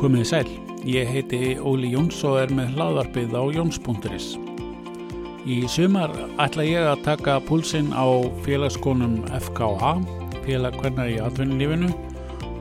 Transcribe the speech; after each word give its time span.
Komið 0.00 0.22
sæl, 0.24 0.46
ég 0.88 1.10
heiti 1.12 1.58
Óli 1.60 1.90
Jóns 1.92 2.22
og 2.24 2.38
er 2.40 2.52
með 2.56 2.70
hlaðarpið 2.72 3.34
á 3.36 3.42
jóns.is. 3.52 4.28
Í 5.44 5.58
sumar 5.68 6.14
ætla 6.40 6.64
ég 6.64 6.86
að 6.88 7.02
taka 7.04 7.34
púlsinn 7.44 7.90
á 7.92 8.08
félagskonum 8.46 9.18
FKH, 9.28 9.90
félag 10.46 10.78
hvernar 10.80 11.10
í 11.12 11.18
atvinnulífinu 11.20 11.90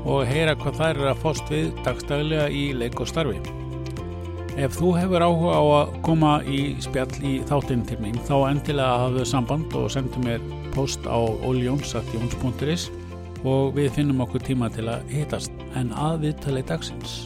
og 0.03 0.27
heyra 0.27 0.57
hvað 0.59 0.81
þær 0.81 0.99
er 0.99 1.11
að 1.13 1.21
fóst 1.23 1.53
við 1.53 1.69
dagstæðilega 1.85 2.49
í 2.51 2.65
leik 2.75 2.99
og 2.99 3.07
starfi. 3.07 3.39
Ef 4.59 4.75
þú 4.75 4.91
hefur 4.97 5.27
áhuga 5.29 5.55
á 5.55 5.63
að 5.77 5.95
koma 6.09 6.33
í 6.43 6.61
spjall 6.83 7.23
í 7.23 7.37
þáttinn 7.47 7.87
til 7.87 8.01
mín 8.03 8.19
þá 8.27 8.35
endilega 8.49 9.05
hafðu 9.05 9.29
samband 9.31 9.79
og 9.79 9.87
sendu 9.95 10.27
mér 10.27 10.43
post 10.75 11.07
á 11.07 11.23
oljóns.jóns.is 11.23 12.89
og 13.47 13.79
við 13.79 13.93
finnum 13.95 14.27
okkur 14.27 14.43
tíma 14.43 14.67
til 14.75 14.89
að 14.91 15.07
hitast 15.15 15.58
en 15.77 15.91
að 15.93 16.23
viðtali 16.25 16.63
dagsins. 16.65 17.19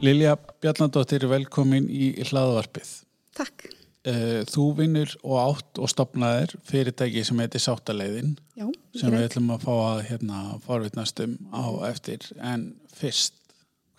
Lilja 0.00 0.36
Bjarnadóttir, 0.62 1.26
velkomin 1.28 1.88
í 1.92 2.14
hlaðvarpið. 2.30 2.92
Takk. 3.36 3.66
Eh, 4.08 4.46
þú 4.48 4.64
vinnur 4.78 5.10
og 5.20 5.36
átt 5.42 5.80
og 5.82 5.90
stopnaðir 5.92 6.54
fyrirtæki 6.64 7.20
sem 7.26 7.42
heitir 7.42 7.60
Sáttaleiðin 7.60 8.30
Já, 8.56 8.64
sem 8.96 9.12
við 9.12 9.26
ætlum 9.26 9.50
að 9.52 9.66
fá 9.66 9.74
að 9.74 10.00
hérna, 10.08 10.38
forvitnastum 10.64 11.34
á 11.52 11.68
eftir 11.90 12.24
en 12.40 12.70
fyrst, 12.96 13.36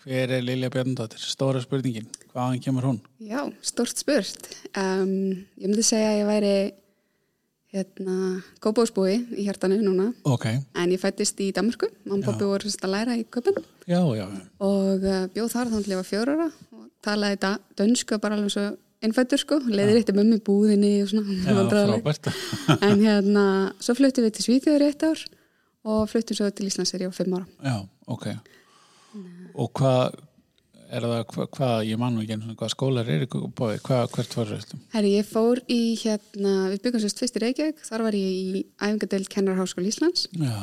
hver 0.02 0.34
er 0.34 0.42
Lilja 0.42 0.72
Bjarnadóttir? 0.74 1.22
Stóra 1.22 1.62
spurningin, 1.62 2.10
hvaðan 2.32 2.58
kemur 2.64 2.88
hún? 2.88 2.98
Já, 3.22 3.46
stort 3.62 4.02
spurt. 4.02 4.50
Um, 4.74 5.46
ég 5.54 5.68
myndi 5.68 5.86
segja 5.86 6.16
að 6.16 6.18
ég 6.24 6.30
væri 6.32 6.54
hérna, 7.72 8.14
góðbóðsbúi 8.62 9.14
í 9.40 9.46
hjartanu 9.46 9.78
núna, 9.80 10.10
Ok, 10.28 10.46
en 10.76 10.92
ég 10.92 11.00
fættist 11.00 11.40
í 11.40 11.50
Danmarku. 11.56 11.88
Mamma 12.04 12.26
pappi 12.26 12.44
voru 12.48 12.68
sem 12.68 12.74
sagt 12.74 12.86
að 12.88 12.94
læra 12.96 13.16
í 13.16 13.24
köpun 13.32 13.58
já, 13.88 14.00
já, 14.18 14.26
og 14.60 15.06
uh, 15.06 15.26
bjóð 15.32 15.52
þar 15.54 15.72
þannig 15.72 15.88
að 15.88 15.94
ég 15.94 16.00
var 16.02 16.08
fjórara 16.08 16.48
og 16.76 16.88
talaði 17.04 17.38
da, 17.42 17.52
dönsku 17.80 18.18
bara 18.22 18.36
alveg 18.38 18.54
svo 18.54 18.66
innfættur 19.02 19.40
sko, 19.40 19.58
leiðir 19.66 20.02
eitt 20.02 20.12
mömmu 20.14 20.38
í 20.38 20.42
búðinni 20.46 20.92
og 21.02 21.08
svona. 21.10 21.38
já, 21.42 21.54
en 22.76 23.00
hérna, 23.02 23.46
svo 23.82 23.96
fluttum 23.98 24.28
við 24.28 24.36
til 24.36 24.46
Svíþjóður 24.46 24.86
eitt 24.86 25.06
ár 25.08 25.24
og 25.82 26.04
fluttum 26.12 26.38
svo 26.38 26.50
til 26.54 26.68
Íslands 26.68 26.92
þegar 26.92 27.08
ég 27.08 27.14
var 27.14 27.18
fimm 27.18 27.38
ára. 27.40 27.48
Já, 27.66 27.76
ok. 28.14 28.28
Og 29.52 29.72
hvað 29.80 30.20
er 30.92 31.04
það, 31.06 31.22
hvað, 31.32 31.46
hva, 31.56 31.68
ég 31.88 32.00
man 32.00 32.14
nú 32.16 32.22
ekki 32.22 32.34
einu 32.36 32.44
svona, 32.46 32.56
hvað 32.60 32.72
skólar 32.74 33.10
eru 33.14 33.28
bóði, 33.58 33.78
hvað, 33.86 34.02
hvert 34.16 34.36
var 34.38 34.50
þetta? 34.52 34.78
Herri, 34.94 35.12
ég 35.16 35.28
fór 35.28 35.60
í 35.72 35.78
hérna, 36.02 36.52
við 36.72 36.82
byggum 36.86 37.02
sérst 37.04 37.22
fyrst 37.22 37.38
í 37.38 37.42
Reykjavík, 37.44 37.84
þar 37.88 38.04
var 38.06 38.18
ég 38.18 38.32
í 38.32 38.64
æfingadeild 38.76 39.30
Kennarháskóla 39.32 39.88
Íslands 39.90 40.26
Já, 40.36 40.56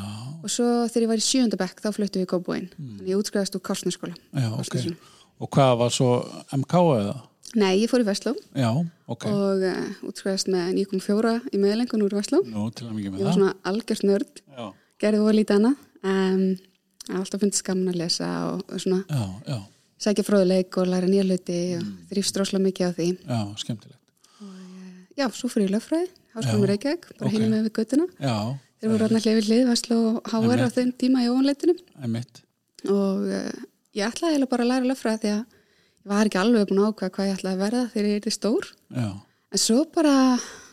og 0.43 0.51
svo 0.53 0.67
þegar 0.89 1.05
ég 1.05 1.11
var 1.13 1.23
í 1.23 1.25
sjöndabekk 1.29 1.81
þá 1.85 1.89
fluttu 1.95 2.21
við 2.21 2.27
í 2.27 2.31
Kópúin, 2.33 2.69
þannig 2.77 3.09
ég 3.13 3.23
útskriðast 3.23 3.57
úr 3.57 3.65
Kársnarskóla. 3.69 4.13
já, 4.33 4.47
ok. 4.51 4.61
Ásgrímsson. 4.65 4.99
Og 5.39 5.51
hvað 5.55 5.73
var 5.79 5.95
svo 5.95 6.11
MK 6.59 6.85
eða? 6.99 7.17
Nei, 7.57 7.79
ég 7.81 7.89
fór 7.89 8.03
í 8.03 8.05
Vestló 8.05 8.35
Já, 8.53 8.69
ok. 9.09 9.25
og 9.25 9.63
uh, 9.65 9.85
útskriðast 10.05 10.51
með 10.53 10.75
9.4 10.83 11.31
í 11.55 11.61
meðlengun 11.63 12.03
úr 12.05 12.13
Vestló. 12.19 12.43
Nú, 12.45 12.67
til 12.69 12.85
að 12.85 12.93
mikið 12.99 13.07
Ég 13.07 13.15
með 13.15 13.23
það. 13.23 13.31
um, 16.05 16.43
alltaf 17.17 17.41
finnst 17.41 17.63
skaman 17.63 17.89
að 17.89 18.01
lesa 18.03 18.29
og, 18.51 18.61
og 18.69 18.83
svona 18.83 19.01
já, 19.09 19.23
já, 19.49 19.57
sækja 19.99 20.23
fróðuleik 20.27 20.77
og 20.79 20.87
læra 20.91 21.07
nýja 21.11 21.25
hluti 21.27 21.59
og 21.77 21.83
Mm. 21.83 21.95
þrýfst 22.11 22.35
drosla 22.37 22.59
mikið 22.63 22.87
á 22.87 22.91
því. 22.95 23.07
já, 23.27 23.39
skemmtilegt. 23.63 23.97
Já, 25.19 25.25
svo 25.35 25.49
fór 25.51 25.61
ég 25.65 25.69
í 25.69 25.73
löffræði, 25.75 26.07
háskólum 26.35 26.63
í 26.63 26.67
Reykjavík, 26.71 27.05
bara 27.19 27.27
ok. 27.27 27.35
okay. 27.35 27.49
með 27.51 27.63
við 27.67 27.73
göttuna. 27.79 28.05
Já, 28.23 28.35
Þeir 28.79 28.91
voru 28.93 29.03
alltaf 29.03 29.23
hlifið 29.25 29.47
hlið, 29.49 29.63
Vestló 29.67 29.95
og 30.07 30.29
HR 30.31 30.61
á 30.63 30.69
þeim 30.71 30.91
tíma 30.95 31.23
í 31.25 31.27
óanleitunum. 31.27 31.79
og 32.87 33.25
uh, 33.27 33.51
ég 33.91 34.05
ætlaði 34.07 34.37
eiginlega 34.37 34.49
bara 34.53 34.63
að 34.63 34.69
læra 34.71 34.87
löffræði 34.87 35.19
því 35.19 35.31
að 35.33 35.41
ég 35.99 36.07
var 36.13 36.29
ekki 36.29 36.39
alveg 36.39 36.69
búin 36.69 36.79
að 36.79 36.87
ákveða 36.93 37.11
hvað 37.17 37.27
ég 37.27 37.35
ætlaði 37.35 37.55
að 37.57 37.63
verða 37.65 37.81
þegar 37.91 38.07
ég 38.13 38.27
er 38.29 38.35
stór 38.37 38.69
Já, 38.95 39.09
en 39.51 39.59
svo 39.59 39.81
bara 39.91 40.13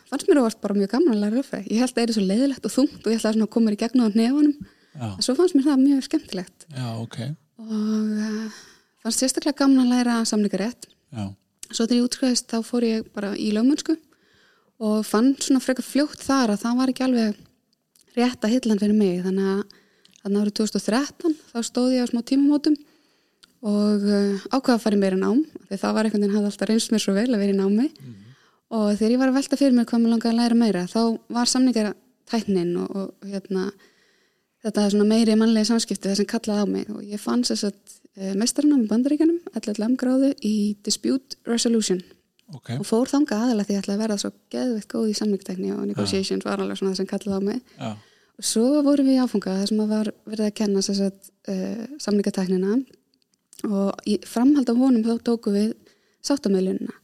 fannst 0.07 0.29
mér 0.31 0.39
óvart 0.39 0.61
bara 0.63 0.75
mjög 0.79 0.93
gaman 0.95 1.17
að 1.17 1.23
læra 1.25 1.41
löffræði 1.41 1.67
ég 1.75 1.83
held 1.83 1.91
að 1.91 1.99
það 1.99 2.07
er 2.07 2.15
svo 2.15 2.25
leiðilegt 2.31 2.69
og 2.71 2.75
þungt 2.77 3.03
og 3.03 3.11
ég 3.11 3.19
ætlaði 3.19 3.43
að 3.43 3.51
koma 3.57 3.75
í 3.75 3.81
gegnum 3.83 4.07
á 4.07 4.11
nefanum 4.15 4.55
já, 4.95 5.09
en 5.11 5.27
svo 5.27 5.35
fannst 5.35 5.57
mér 5.59 5.67
það 5.67 5.83
mjög 5.83 6.07
skemmtilegt 6.07 6.67
já, 6.71 6.87
ok. 7.03 7.19
og 7.59 8.15
uh, 8.23 8.63
fannst 9.07 9.23
sérstaklega 9.23 9.61
gaman 9.63 9.85
að 9.87 9.93
læra 9.95 10.21
samlingarétt 10.29 10.89
svo 11.71 11.87
þegar 11.87 11.97
ég 11.97 12.07
útskræðist 12.07 12.51
þá 12.51 12.59
fór 12.67 12.87
ég 12.87 13.09
bara 13.15 13.33
í 13.39 13.49
lögmunnsku 13.55 13.97
og 14.87 15.07
fann 15.09 15.33
svona 15.41 15.63
frekar 15.63 15.87
fljótt 15.87 16.23
þar 16.25 16.55
að 16.55 16.63
það 16.63 16.81
var 16.81 16.93
ekki 16.93 17.07
alveg 17.07 17.39
rétta 18.17 18.51
hillan 18.51 18.81
fyrir 18.81 18.97
mig. 18.97 19.23
Þannig 19.25 19.49
að 19.53 19.63
þannig 20.23 20.43
árið 20.43 20.55
2013 20.61 21.35
þá 21.53 21.59
stóð 21.65 21.97
ég 21.97 22.07
á 22.07 22.11
smá 22.11 22.23
tímamótum 22.27 22.77
og 23.67 24.07
uh, 24.07 24.47
ákvaða 24.53 24.77
að 24.77 24.85
fara 24.85 24.99
í 24.99 25.01
meira 25.01 25.19
nám 25.19 25.43
því 25.69 25.81
það 25.81 25.97
var 25.97 26.09
einhvern 26.09 26.25
veginn 26.25 26.37
hafði 26.37 26.51
alltaf 26.51 26.71
reynst 26.71 26.93
mér 26.93 27.05
svo 27.05 27.17
vel 27.17 27.29
að 27.31 27.43
vera 27.43 27.55
í 27.55 27.59
námi. 27.59 27.91
Og 28.77 28.89
þegar 28.99 29.13
ég 29.15 29.21
var 29.23 29.31
að 29.31 29.39
velta 29.39 29.59
fyrir 29.61 29.77
mér 29.77 29.87
hvað 29.89 30.03
mér 30.03 30.15
langaði 30.15 30.33
að 30.33 30.41
læra 30.41 30.59
meira 30.59 30.87
þá 30.91 31.01
var 31.37 31.51
samningar 31.51 31.93
tæknin 32.27 32.73
og, 32.83 32.91
og 32.91 33.31
hérna 33.31 33.69
þetta 34.67 34.89
svona 34.91 35.07
meiri 35.07 35.37
mannlega 35.39 35.71
samskipti 35.71 36.11
það 36.11 36.19
sem 36.21 36.31
kallaði 36.31 36.67
á 36.67 36.67
mig. 36.67 36.91
Og 36.91 37.05
ég 37.07 37.23
fann 37.23 37.47
þess 37.47 37.69
að 37.71 37.97
mestarnám 38.17 38.85
í 38.85 38.91
bandaríkanum, 38.91 39.41
LLM 39.61 39.97
gráðu 40.01 40.33
í 40.45 40.77
Dispute 40.85 41.41
Resolution. 41.49 42.03
Ok. 42.55 42.77
og 42.79 42.85
fór 42.87 43.11
þanga 43.11 43.41
aðalega 43.43 43.67
því 43.67 43.77
að 43.91 44.01
verða 44.05 44.17
svo 44.23 44.29
geðveitt 44.55 44.87
góð 44.87 45.09
í 45.11 45.15
samningstekni 45.19 45.73
og 45.75 45.81
negotiations 45.89 46.45
var 46.47 46.61
alveg 46.63 46.79
svona 46.79 46.93
það 46.93 47.01
sem 47.01 47.09
kallaði 47.11 47.39
á 47.43 47.43
mig. 47.43 47.73
Já, 47.75 47.89
og 48.37 48.47
svo 48.51 48.83
vorum 48.87 49.09
við 49.09 49.17
í 49.17 49.23
áfanga 49.25 49.57
þar 49.59 49.71
sem 49.73 49.81
að 49.83 49.95
var 49.95 50.11
verið 50.31 50.47
að 50.47 50.55
kenna 50.61 50.85
uh, 50.85 51.83
samningateknina 52.05 52.77
og 53.67 54.07
í 54.07 54.15
framhald 54.29 54.71
af 54.71 54.79
honum 54.79 55.03
þá 55.03 55.25
tóku 55.27 55.55
við 55.57 55.75
sáttamöðlunina 56.27 56.95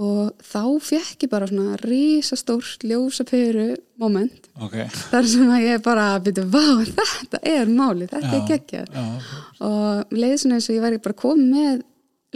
og 0.00 0.30
þá 0.40 0.62
fekk 0.80 1.26
ég 1.26 1.30
bara 1.32 1.48
svona 1.50 1.76
rísastórt 1.82 2.84
ljósapyru 2.88 3.66
moment 4.00 4.48
ok. 4.56 4.76
þar 5.10 5.28
sem 5.28 5.50
að 5.52 5.66
ég 5.66 5.82
bara 5.84 6.06
byrju, 6.24 6.46
vá, 6.48 6.64
þetta 6.88 7.40
er 7.52 7.68
máli, 7.68 8.08
þetta 8.08 8.32
er 8.32 8.40
Já, 8.40 8.48
geggjað 8.48 8.96
Já, 8.96 9.04
og 9.68 10.14
leiði 10.16 10.40
svona 10.40 10.56
eins 10.60 10.68
og 10.70 10.76
ég 10.78 10.84
væri 10.86 11.02
bara 11.04 11.18
komið 11.20 11.54
með 11.54 11.86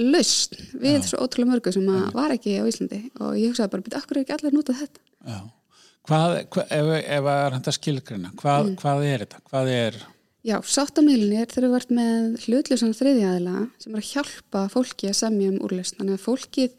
lausn 0.04 0.64
við 0.82 1.04
svo 1.08 1.20
ótrúlega 1.25 1.52
mörgu 1.54 1.72
sem 1.76 1.88
að 1.94 2.06
var 2.19 2.32
ekki 2.34 2.56
á 2.60 2.64
Íslandi 2.69 3.02
og 3.22 3.36
ég 3.38 3.52
hugsaði 3.52 3.72
bara, 3.76 3.86
byrju, 3.86 4.00
akkur 4.02 4.19
er 4.20 4.25
ekki 4.26 4.36
allir 4.38 4.56
notað 4.58 4.81
þetta 4.84 5.04
já. 5.34 5.38
Hvað, 6.04 6.34
hvað 6.52 6.72
ef, 6.76 6.88
ef 7.16 7.28
að 7.32 7.38
er 7.46 7.54
hægt 7.56 7.69
að 7.70 7.78
skilgrina, 7.78 8.32
hvað, 8.36 8.66
Mm. 8.66 8.75
hvað 8.82 9.06
er 9.08 9.22
þetta? 9.25 9.38
Hvað 9.48 9.70
er, 9.72 10.02
Já, 10.44 10.58
sáttamilin 10.69 11.31
er 11.41 11.46
þegar 11.48 11.70
þú 11.70 11.76
ert 11.78 11.92
með 11.96 12.25
hlutlausan 12.44 12.91
þriðjæðila 12.98 13.54
sem 13.81 13.94
er 13.94 14.02
að 14.02 14.10
hjálpa 14.10 14.64
fólki 14.75 15.08
að 15.08 15.14
semja 15.16 15.48
um 15.54 15.62
úrlausn. 15.64 15.96
Þannig 15.96 16.19
að 16.19 16.26
fólkið 16.26 16.75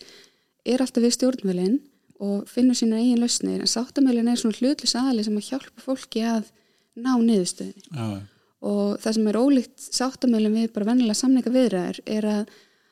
er 0.65 0.83
alltaf 0.83 1.03
við 1.03 1.15
stjórnvölin 1.15 1.79
og 2.23 2.45
finnur 2.49 2.77
sína 2.77 2.99
eigin 3.01 3.21
lausnir. 3.21 3.61
En 3.61 3.69
sáttamilin 3.69 4.29
er 4.31 4.39
svona 4.39 4.57
hlutlaus 4.59 4.95
aðali 4.97 5.25
sem 5.25 5.39
að 5.39 5.49
hjálpa 5.49 5.83
fólki 5.83 6.23
að 6.25 6.51
ná 6.95 7.11
niðurstöðinni. 7.19 7.85
já, 7.91 8.21
Og 8.65 8.97
það 9.03 9.13
sem 9.17 9.27
er 9.27 9.37
ólíkt 9.37 9.83
sáttamilin 9.93 10.55
við 10.55 10.71
bara 10.73 10.87
vennilega 10.89 11.19
samninga 11.19 11.51
viðræður 11.53 11.99
er 12.05 12.25
að 12.25 12.45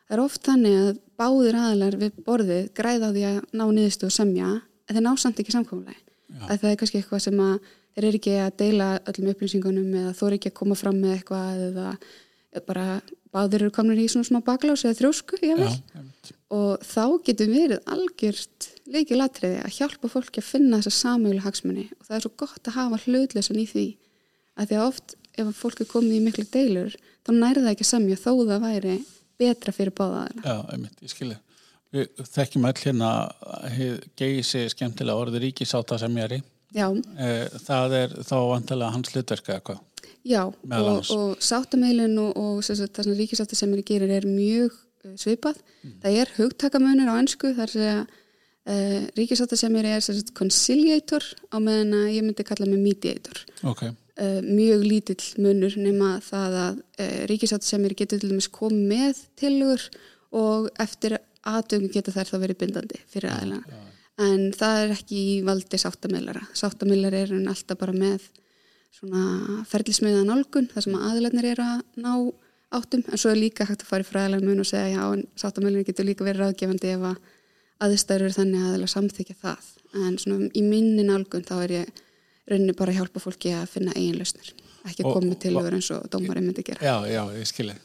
það 0.03 0.17
er 0.17 0.21
oft 0.21 0.43
þannig 0.45 0.75
að 0.81 0.99
báðir 1.17 1.55
aðalar 1.57 1.95
við 1.97 2.19
borðið 2.27 2.67
græða 2.77 3.09
á 3.09 3.13
því 3.15 3.23
að 3.29 3.37
ná 3.53 3.63
niðurstöð 3.71 4.09
og 4.09 4.13
semja 4.17 4.49
en 4.51 4.97
þeir 4.97 5.05
ná 5.07 5.13
samt 5.17 5.39
ekki 5.39 5.55
samkomulegi. 5.55 6.03
Að 6.43 6.59
það 6.59 6.69
er 6.69 6.77
kannski 6.81 6.99
eitthvað 6.99 7.23
sem 7.23 7.39
að 7.39 7.71
þeir 7.93 8.07
eru 8.09 8.19
ekki 8.19 8.35
að 8.41 8.53
deila 8.59 8.89
öllum 9.09 9.31
upplýsingunum 9.33 9.97
eða 10.01 10.13
þú 10.17 10.27
eru 10.27 10.39
ekki 10.39 10.51
að 10.51 10.59
koma 10.59 10.77
fram 10.77 10.99
með 10.99 11.15
eitthvað 11.17 11.65
eða 11.69 11.89
bara 12.67 12.87
báðir 13.33 13.65
eru 13.65 13.73
komin 13.73 14.01
í 14.01 14.07
svona 14.11 14.27
smá 14.27 14.39
baklás 14.45 14.85
eða 14.85 14.99
þrjósku, 14.99 15.39
ég 15.41 15.53
já, 15.53 15.57
vel. 15.59 15.73
emitt. 15.99 16.31
Og 16.53 16.85
þá 16.85 17.05
getur 17.25 17.49
verið 17.49 17.89
algjört 17.95 18.69
leikilatriði 18.93 19.63
að 19.63 19.75
hjálpa 19.79 20.11
fólki 20.11 20.41
að 20.43 20.49
finna 20.51 20.79
þessa 20.81 20.99
samögulega 20.99 21.47
hagsmunni 21.47 21.87
og 21.97 22.07
það 22.07 22.17
er 22.17 22.25
svo 22.25 22.33
gott 22.43 22.69
að 22.69 22.77
hafa 22.77 23.01
hlutleysan 23.07 23.61
í 23.63 23.65
því 23.69 23.87
að 24.59 24.69
því 24.69 24.77
að 24.77 24.85
oft 24.85 25.15
ef 25.33 25.49
fólk 25.57 25.81
er 25.81 25.89
komið 25.89 26.17
í 26.19 26.21
miklu 26.27 26.45
deilur 26.53 26.97
þá 27.25 27.31
næri 27.33 27.63
það 27.63 27.71
ekki 27.73 27.87
að 27.87 27.89
semja 27.89 28.19
þó 28.21 28.31
það 28.43 28.67
væri 28.67 28.97
betra 29.41 29.73
fyrir 29.73 29.95
báðaðina. 29.97 30.43
Já, 30.45 30.57
einmitt, 30.75 30.99
ég 31.01 31.13
skilja. 31.13 31.39
Við 31.93 32.23
þekkjum 32.33 32.67
öll 32.69 32.79
hérna 32.83 33.09
gegi 34.17 34.43
sig 34.45 34.69
skemmtilega 34.73 35.25
orði 35.25 35.43
ríkisáta 35.47 35.97
semjari. 36.01 36.41
Já, 36.73 36.87
Það 37.61 37.97
er 37.99 38.15
þá 38.25 38.37
vantilega 38.49 38.93
hans 38.95 39.11
hlutverka 39.13 39.53
eða 39.53 39.65
hvað? 39.67 39.81
Já, 40.23 40.43
og, 40.47 41.11
og 41.11 41.43
sáttameilin 41.43 42.15
og, 42.21 42.37
og 42.39 42.59
það 42.63 42.83
sem 43.03 43.15
ríkisátti 43.17 43.59
sem 43.59 43.73
er 43.75 43.83
gerir 43.87 44.13
er 44.15 44.27
mjög 44.27 44.71
uh, 44.71 45.15
svipað. 45.19 45.59
Það 46.03 46.19
er 46.21 46.35
hugtakamunur 46.37 47.11
á 47.11 47.15
ennsku 47.19 47.51
þar 47.57 47.73
sem 47.73 47.89
að 47.89 48.05
uh, 48.71 49.01
ríkisátti 49.19 49.59
sem 49.59 49.75
er 49.81 49.89
sagt, 50.03 50.31
conciliator 50.37 51.27
á 51.51 51.57
meðan 51.59 51.97
að 51.99 52.13
ég 52.15 52.25
myndi 52.25 52.47
kalla 52.47 52.69
mig 52.69 52.81
mediator. 52.85 53.43
Ok, 53.67 53.89
Uh, 54.13 54.43
mjög 54.45 54.83
lítill 54.85 55.41
munur 55.41 55.73
nema 55.81 56.19
það 56.21 56.55
að 56.61 56.75
uh, 57.01 57.21
ríkisátti 57.31 57.65
sem 57.65 57.85
er 57.87 57.95
getur 57.97 58.19
til 58.21 58.27
dæmis 58.29 58.45
komið 58.53 58.83
með 58.91 59.21
tilugur 59.41 59.85
og 60.37 60.67
eftir 60.83 61.15
aðtöngum 61.49 61.89
geta 61.89 62.13
þær 62.13 62.29
þá 62.29 62.35
verið 62.43 62.59
bindandi 62.59 62.99
fyrir 63.09 63.31
aðeina. 63.33 63.79
En 64.21 64.51
það 64.53 64.83
er 64.83 64.93
ekki 64.93 65.17
í 65.17 65.33
valdi 65.47 65.79
sáttameilara. 65.81 66.45
Sáttameilar 66.53 67.17
eru 67.23 67.39
alltaf 67.41 67.79
bara 67.81 67.95
með 67.97 68.29
svona 68.93 69.63
ferlismiða 69.69 70.23
nálgun 70.27 70.69
þar 70.71 70.85
sem 70.85 70.97
aðilarnir 70.97 71.47
eru 71.53 71.65
að 71.65 71.83
ná 72.03 72.11
áttum. 72.73 73.03
En 73.09 73.19
svo 73.21 73.31
er 73.33 73.39
líka 73.39 73.67
hægt 73.69 73.85
að 73.85 73.89
fara 73.91 74.05
í 74.05 74.09
fræðilega 74.09 74.47
mun 74.47 74.63
og 74.63 74.69
segja 74.69 74.95
já 74.95 75.03
en 75.13 75.23
sáttamölinu 75.39 75.85
getur 75.87 76.07
líka 76.07 76.25
verið 76.25 76.43
ráðgefandi 76.45 76.93
ef 76.93 77.07
að 77.11 77.17
aðstæður 77.83 78.35
þannig 78.37 78.67
að 78.69 78.85
samþykja 78.93 79.37
það. 79.41 79.71
En 80.03 80.17
svona 80.21 80.49
í 80.53 80.63
minni 80.65 81.05
nálgun 81.07 81.45
þá 81.45 81.55
er 81.65 81.75
ég 81.79 82.03
rauninni 82.49 82.75
bara 82.77 82.93
að 82.93 83.01
hjálpa 83.01 83.23
fólki 83.23 83.53
að 83.55 83.67
finna 83.73 83.95
eigin 83.97 84.19
lausnir. 84.19 84.53
Ekki 84.83 85.05
Og- 85.07 85.17
komið 85.17 85.37
til 85.39 85.55
öður 85.55 85.77
eins 85.77 85.89
og 85.95 86.07
dómari 86.11 86.41
myndi 86.43 86.63
gera. 86.63 86.81
Já, 86.83 87.07
já, 87.07 87.23
ég 87.39 87.47
skilji. 87.47 87.75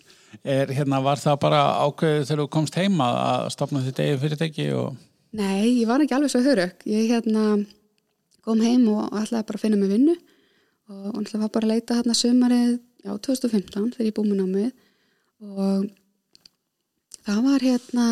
Er 0.44 0.66
hérna, 0.66 1.00
var 1.02 1.16
það 1.16 1.38
bara 1.40 1.60
ákveðið 1.86 2.24
þegar 2.28 2.42
þú 2.42 2.48
komst 2.52 2.74
heima 2.74 3.06
að 3.16 3.50
stopna 3.54 3.80
þitt 3.80 4.00
eigið 4.02 4.20
fyrirtæki 4.24 4.66
og... 4.76 4.96
Nei, 5.32 5.80
ég 5.80 5.86
var 5.88 6.00
ekki 6.00 6.16
alveg 6.16 6.32
svo 6.32 6.42
hörug. 6.44 6.74
Ég 6.84 7.08
hérna 7.12 7.64
kom 8.44 8.60
heim 8.60 8.88
og 8.92 9.08
ætlaði 9.12 9.46
bara 9.48 9.56
að 9.56 9.62
finna 9.62 9.78
mig 9.80 9.92
vinnu 9.92 10.16
og 10.88 11.06
náttúrulega 11.12 11.44
var 11.44 11.54
bara 11.54 11.68
að 11.68 11.72
leita 11.74 11.98
hérna 11.98 12.16
sumarið 12.16 12.74
já, 13.04 13.12
2015 13.12 13.94
þegar 13.94 14.08
ég 14.08 14.16
búið 14.16 14.30
mér 14.30 14.40
námið. 14.42 14.70
Og 15.44 15.86
það 17.28 17.40
var 17.44 17.66
hérna 17.68 18.06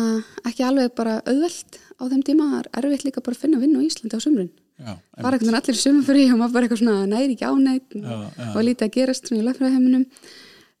ekki 0.45 0.65
alveg 0.67 0.95
bara 0.97 1.19
auðvelt 1.25 1.79
á 1.97 2.03
þeim 2.05 2.23
tíma, 2.23 2.49
það 2.53 2.61
er 2.61 2.87
erfitt 2.87 3.05
líka 3.07 3.23
bara 3.25 3.37
að 3.37 3.43
finna 3.45 3.61
vinnu 3.61 3.81
á 3.81 3.87
Íslandi 3.87 4.19
á 4.19 4.21
sumrin. 4.21 4.51
Já, 4.77 4.93
var 5.25 5.33
ekkert 5.33 5.55
allir 5.57 5.73
í 5.73 5.81
sumafri 5.81 6.23
og 6.29 6.37
maður 6.37 6.53
bara 6.53 6.67
eitthvað 6.67 6.81
svona 6.83 7.05
næri 7.09 7.33
ekki 7.33 7.47
ánægt 7.49 7.95
og 8.53 8.59
lítið 8.61 8.85
að 8.85 8.91
gerast 8.93 9.25
svona 9.25 9.41
í 9.41 9.45
lögfræðaheiminum 9.47 10.03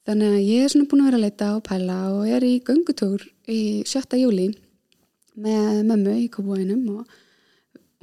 þannig 0.05 0.35
að 0.35 0.43
ég 0.45 0.65
er 0.65 0.69
svona 0.69 0.89
búin 0.91 1.01
að 1.01 1.07
vera 1.07 1.17
að 1.17 1.23
leita 1.25 1.47
og 1.55 1.63
pæla 1.65 1.95
og 2.13 2.29
er 2.29 2.45
í 2.45 2.51
göngutúr 2.67 3.25
í 3.49 3.61
7. 3.89 4.19
júli 4.21 4.45
með 5.33 5.81
mömmu 5.89 6.13
í 6.21 6.27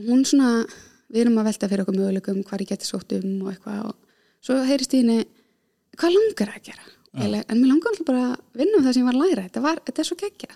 hún 0.02 0.26
svona 0.26 0.66
við 1.14 1.22
erum 1.24 1.38
að 1.40 1.48
velta 1.50 1.70
fyrir 1.70 1.84
okkur 1.84 1.98
möguleikum 1.98 2.42
hvað 2.44 2.64
ég 2.64 2.72
geti 2.74 2.88
sótt 2.88 3.14
um 3.16 3.30
og 3.44 3.52
eitthvað 3.52 3.88
og 3.88 4.20
svo 4.44 4.58
heyrist 4.66 4.94
í 4.96 5.02
henni 5.04 5.20
hvað 5.94 6.16
langar 6.18 6.52
að 6.54 6.68
gera? 6.68 6.90
Ég, 7.14 7.34
en 7.46 7.60
mér 7.60 7.70
langar 7.70 7.92
alltaf 7.92 8.06
bara 8.08 8.22
að 8.32 8.58
vinna 8.58 8.80
um 8.80 8.86
það 8.86 8.96
sem 8.96 9.04
ég 9.04 9.06
var 9.06 9.16
að 9.16 9.22
læra. 9.22 9.42
Þetta, 9.46 9.60
var, 9.62 9.80
þetta 9.86 10.02
er 10.02 10.08
svo 10.08 10.16
geggja 10.18 10.54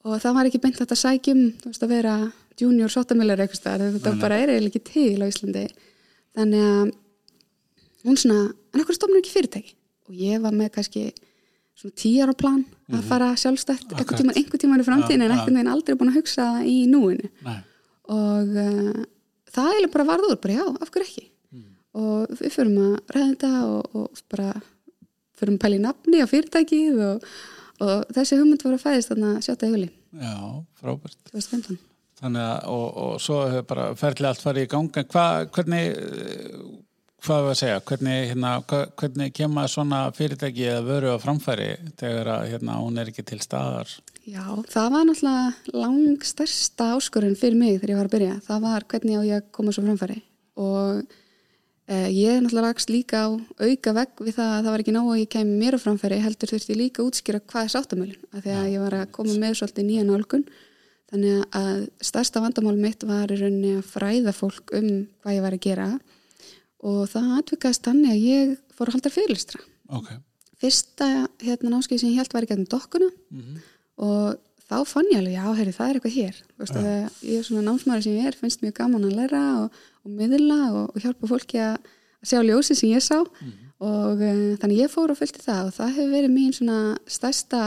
og 0.00 0.14
það 0.22 0.36
var 0.36 0.48
ekki 0.48 0.60
beint 0.62 0.78
þetta 0.80 0.96
sækjum 0.96 1.40
þú 1.60 1.70
veist 1.72 1.82
að 1.84 1.90
vera 1.92 2.14
junior 2.60 2.92
sottamillar 2.92 3.42
eitthvað 3.42 3.82
þetta 3.96 4.12
bara 4.20 4.38
er 4.40 4.52
eiginlega 4.54 4.78
ekki 4.78 4.84
til 4.86 5.20
á 5.20 5.26
Íslandi. 5.28 5.64
Þannig 6.38 6.68
að 6.70 6.92
hún 8.06 8.20
svona, 8.20 8.38
en 8.72 8.84
okkur 8.84 8.96
stofnur 8.96 9.20
ekki 9.20 9.34
fyrirtæki? 9.34 9.74
Og 10.08 10.16
ég 10.16 10.40
var 10.40 10.54
með 10.56 10.72
kannski 10.78 11.04
svona 11.76 11.96
tíjar 12.00 12.32
á 12.32 12.34
plan 12.36 12.62
að 12.92 13.06
fara 13.08 13.30
sjálfstætt 13.40 13.92
Akkurat. 13.92 14.00
einhvern 14.00 14.20
tíman, 14.22 14.38
einhvern 14.38 14.62
tíman 14.64 14.82
í 14.82 14.86
framtíðin 14.88 15.24
en 15.26 15.34
einhvern 15.34 15.58
veginn 15.58 15.72
aldrei 15.74 15.98
búin 16.00 16.12
að 16.12 16.20
hugsa 16.20 16.46
í 16.64 16.76
núinu. 16.90 17.30
Nei, 17.46 17.58
og 18.10 18.56
uh, 18.64 19.02
það 19.50 19.70
eiginlega 19.72 19.94
bara 19.96 20.08
varð 20.12 20.30
úr, 20.30 20.40
bara 20.44 20.58
já, 20.58 20.64
af 20.70 20.92
hverju 20.94 21.08
ekki 21.08 21.26
og 22.00 22.34
við 22.38 22.52
förum 22.54 22.76
að 22.84 22.92
ræða 23.16 23.28
þetta 23.32 23.52
og, 23.66 23.94
og 23.98 24.24
bara 24.30 24.50
förum 25.40 25.56
að 25.56 25.62
pæla 25.64 25.78
í 25.80 25.84
nafni 25.84 26.22
á 26.22 26.26
fyrirtækið 26.30 27.00
og, 27.08 27.30
og 27.82 28.12
þessi 28.14 28.38
hugmynd 28.38 28.66
var 28.66 28.76
að 28.76 28.84
fæðist 28.84 29.14
þarna 29.14 29.32
7. 29.42 29.70
júli 29.72 29.88
já, 29.90 30.34
frábært. 30.78 31.18
2015 31.32 31.80
Þannig 32.20 32.44
að, 32.44 32.64
og, 32.68 32.86
og 33.00 33.12
svo 33.24 33.40
hefur 33.48 33.66
bara 33.70 33.84
ferli 33.96 34.28
allt 34.28 34.42
farið 34.44 34.66
í 34.66 34.68
ganga. 34.68 35.04
Hva, 35.08 35.22
hvernig, 35.56 35.86
hvað 37.24 37.44
var 37.44 37.54
að 37.54 37.58
segja, 37.60 37.80
hvernig, 37.88 38.18
hérna, 38.30 38.52
hvernig 39.00 39.34
kemur 39.36 39.70
svona 39.70 40.00
fyrirtæki 40.16 40.66
eða 40.70 40.84
vöru 40.86 41.14
á 41.14 41.22
framfæri 41.22 41.70
þegar 42.00 42.30
að, 42.34 42.44
hérna, 42.54 42.78
hún 42.80 43.00
er 43.00 43.10
ekki 43.12 43.24
til 43.28 43.40
staðar? 43.44 43.92
Já, 44.28 44.44
það 44.70 44.90
var 44.94 45.06
náttúrulega 45.08 45.78
lang 45.80 46.26
stærsta 46.28 46.90
áskorun 46.96 47.38
fyrir 47.38 47.58
mig 47.58 47.78
þegar 47.78 47.92
ég 47.94 47.98
var 48.00 48.10
að 48.10 48.14
byrja. 48.14 48.36
Það 48.46 48.62
var 48.66 48.86
hvernig 48.92 49.18
á 49.18 49.22
ég 49.26 49.40
að 49.40 49.50
koma 49.56 49.74
svo 49.74 49.84
framfæri. 49.86 50.18
Og 50.60 51.00
eh, 51.90 52.08
ég 52.12 52.36
er 52.36 52.44
náttúrulega 52.44 52.68
rakst 52.68 52.92
líka 52.92 53.24
á 53.26 53.28
auka 53.32 53.94
vegg 53.96 54.22
við 54.22 54.36
það 54.38 54.52
að 54.52 54.60
það 54.60 54.70
var 54.70 54.84
ekki 54.84 54.96
nóg 54.96 55.10
að 55.10 55.20
ég 55.22 55.32
kemi 55.34 55.58
mér 55.64 55.76
á 55.76 55.84
framfæri 55.84 56.20
heldur 56.24 56.52
þurfti 56.52 56.74
ég 56.74 56.80
líka 56.82 57.02
að 57.02 57.10
útskýra 57.10 57.42
hvað 57.42 57.66
er 57.66 57.74
sáttamölin 57.74 58.28
af 58.30 58.44
því 58.44 58.56
að 58.58 58.70
ég 58.74 58.84
var 58.84 58.98
að 59.00 59.12
koma 59.16 59.36
með 59.40 59.58
svolítið 59.60 59.88
nýja 59.88 60.06
nálgun. 60.08 60.46
Þannig 61.10 61.58
að 61.58 61.82
stærsta 62.06 62.44
vandamál 62.44 62.76
mitt 62.78 63.02
var 63.02 63.32
að 63.34 63.82
fræða 63.88 64.36
fólk 64.36 64.76
um 64.78 64.90
hvað 65.24 65.36
ég 65.36 65.44
var 65.44 65.56
að 65.56 65.64
gera 65.64 65.90
og 66.86 67.00
það 67.12 67.32
atvikast 67.38 67.84
þannig 67.86 68.14
að 68.14 68.26
ég 68.26 68.54
fór 68.76 68.88
að 68.88 68.98
halda 68.98 69.12
fyrirlistra 69.12 69.60
Ok, 69.90 70.12
fyrsta 70.60 71.08
hérna 71.42 71.74
námskeið 71.74 72.02
sem 72.02 72.12
ég 72.12 72.20
held 72.20 72.34
var 72.34 72.46
í 72.46 72.50
gegnum 72.50 72.68
dokkuna. 72.70 73.08
Og 74.00 74.36
þá 74.70 74.76
fann 74.86 75.08
ég 75.10 75.18
alveg, 75.18 75.34
já, 75.34 75.46
heyri, 75.58 75.72
það 75.74 75.88
er 75.88 75.98
eitthvað 75.98 76.16
hér. 76.16 76.36
Veist, 76.60 76.76
ja. 76.76 76.92
ég 77.26 77.40
er 77.40 77.46
svona 77.48 77.64
námsmaður 77.66 78.06
sem 78.06 78.18
ég 78.20 78.28
er 78.30 78.38
finnst 78.38 78.62
mjög 78.62 78.76
gaman 78.78 79.08
að 79.08 79.16
læra 79.18 79.42
og, 79.64 79.80
og 80.04 80.14
miðla 80.14 80.60
og, 80.68 80.92
og 80.94 81.02
hjálpa 81.02 81.30
fólki 81.32 81.62
að, 81.64 81.90
sjá 82.20 82.38
ljósi 82.44 82.76
sem 82.78 82.92
ég 82.92 83.04
sá. 83.04 83.18
Og 83.80 84.20
uh, 84.20 84.44
þannig 84.60 84.84
ég 84.84 84.92
fór 84.92 85.12
og 85.12 85.18
fylgti 85.18 85.42
það 85.42 85.70
og 85.70 85.76
það 85.78 85.94
hefur 85.96 86.14
verið 86.14 86.34
mín 86.34 86.52
svona 86.52 86.80
stærsta 87.08 87.62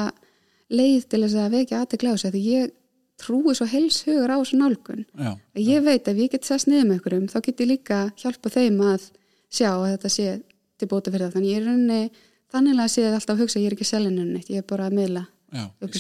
leið 0.73 1.07
til 1.09 1.23
þess 1.25 1.39
að 1.41 1.55
vekja 1.57 1.81
aðtegla 1.81 2.13
á 2.13 2.15
sig 2.21 2.33
því 2.35 2.43
ég 2.51 2.73
trúi 3.21 3.53
svo 3.55 3.67
hels 3.69 4.01
hugur 4.07 4.33
á 4.33 4.37
þessu 4.39 4.59
nálgun. 4.59 5.05
Já, 5.13 5.31
að 5.33 5.61
ég 5.67 5.85
veit 5.85 6.07
að 6.07 6.13
ef 6.13 6.23
ég 6.23 6.33
get 6.33 6.47
sest 6.49 6.69
niður 6.69 6.89
með 6.89 6.99
ykkurum 6.99 7.27
þá 7.31 7.37
get 7.45 7.63
ég 7.63 7.69
líka 7.69 7.99
hjálpa 8.19 8.53
þeim 8.53 8.81
að 8.89 9.09
sjá 9.53 9.69
að 9.71 9.89
þetta 9.91 10.13
sé 10.15 10.27
til 10.81 10.89
bóta 10.91 11.13
fyrir 11.13 11.27
það. 11.27 11.35
Þannig 11.37 11.53
ég 11.53 11.61
er 11.61 11.67
rauninni 11.69 12.01
þannig 12.53 12.81
að 12.83 12.91
sé 12.93 13.05
alltaf 13.09 13.35
að 13.35 13.43
hugsa 13.43 13.61
ég 13.61 13.69
er 13.69 13.77
ekki 13.77 13.87
selinu 13.87 14.25
neitt, 14.27 14.49
ég 14.49 14.63
er 14.63 14.67
bara 14.69 14.89
að 14.89 14.97
það, 14.97 15.25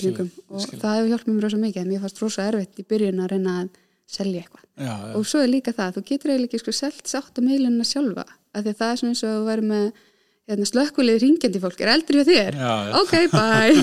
ég 0.01 0.19
og 0.49 0.63
það 0.81 0.95
hefur 0.97 1.09
hjálpað 1.11 1.33
mér 1.33 1.45
rosa 1.45 1.59
mikið 1.61 1.81
en 1.83 1.89
mér 1.91 2.03
fannst 2.03 2.21
rosa 2.23 2.45
erfitt 2.49 2.79
í 2.81 2.85
byrjun 2.89 3.21
að 3.21 3.33
reyna 3.33 3.57
að 3.61 3.67
selja 4.09 4.41
eitthvað. 4.41 4.63
Já, 4.73 4.89
já, 4.89 5.11
og 5.17 5.27
svo 5.29 5.41
er 5.43 5.51
líka 5.51 5.73
það, 5.73 5.91
þú 5.97 6.03
getur 6.09 6.33
eiginlega 6.33 6.49
ekki 6.49 6.61
sko 6.63 6.73
selt 6.73 7.09
sátt 7.09 7.37
að 7.37 7.47
miðlunina 7.47 7.85
sjálfa 7.87 8.25
af 8.25 8.63
því 8.63 8.73
að 8.73 8.79
það 8.79 8.93
er 8.93 8.99
svona 9.01 9.13
eins 9.13 9.23
og 9.23 9.29
að 9.29 9.37
þú 9.37 9.45
væri 9.49 9.65
með 9.69 9.85
hérna, 10.49 10.65
slökkulið 10.67 11.19
ringjandi 11.23 11.61
fólk, 11.63 11.79
er 11.85 11.91
eldri 11.93 12.19
hjá 12.19 12.25
þér? 12.27 12.57
Já, 12.59 12.71
já. 12.89 12.93
ok, 13.01 13.13
bye. 13.31 13.75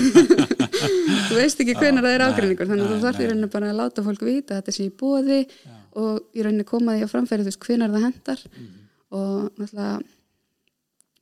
Þú 1.31 1.37
veist 1.39 1.61
ekki 1.63 1.75
hvenar 1.77 2.03
það 2.05 2.13
er 2.15 2.21
nei, 2.21 2.27
ágreiningur 2.31 2.69
þannig 2.69 2.85
að 2.85 2.91
þú 2.93 2.99
þarf 3.05 3.19
í 3.19 3.23
nei. 3.23 3.29
rauninni 3.31 3.49
bara 3.53 3.69
að 3.71 3.79
láta 3.81 4.03
fólk 4.05 4.23
vita 4.27 4.55
að 4.55 4.61
þetta 4.61 4.75
sé 4.75 4.85
í 4.87 4.93
bóði 5.01 5.39
og 6.01 6.19
í 6.37 6.45
rauninni 6.45 6.65
koma 6.67 6.95
því 6.97 7.05
á 7.07 7.13
framfæri 7.13 7.45
þú 7.45 7.51
veist 7.51 7.65
hvenar 7.67 7.93
það 7.95 8.05
hendar 8.07 8.43
Mhm. 8.51 8.69
og 9.11 9.59
náttúrulega 9.59 10.01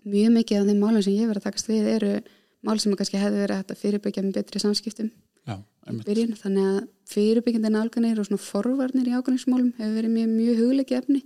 mjög 0.10 0.32
mikið 0.38 0.60
af 0.62 0.68
þeim 0.70 0.80
málum 0.84 1.04
sem 1.04 1.14
ég 1.18 1.28
verið 1.30 1.42
að 1.42 1.48
takast 1.50 1.70
við 1.70 1.88
eru 1.96 2.12
mál 2.66 2.80
sem 2.80 2.94
kannski 3.00 3.20
hefði 3.22 3.42
verið 3.44 3.64
að 3.74 3.82
fyrirbyggja 3.84 4.24
með 4.26 4.38
betri 4.40 4.62
samskiptum 4.64 5.10
já, 5.50 5.56
byrjun, 6.06 6.34
þannig 6.40 6.68
að 6.70 6.80
fyrirbyggjandi 7.14 7.72
nálganir 7.74 8.20
og 8.22 8.28
svona 8.30 8.44
forvarnir 8.44 9.10
í 9.10 9.16
ágræningsmálum 9.18 9.72
hefur 9.80 9.96
verið 10.00 10.14
mjög, 10.16 10.30
mjög 10.38 10.60
hugleiki 10.64 10.98
efni. 11.00 11.22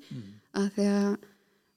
Að 0.55 0.67
því 0.77 0.85
að 0.93 1.09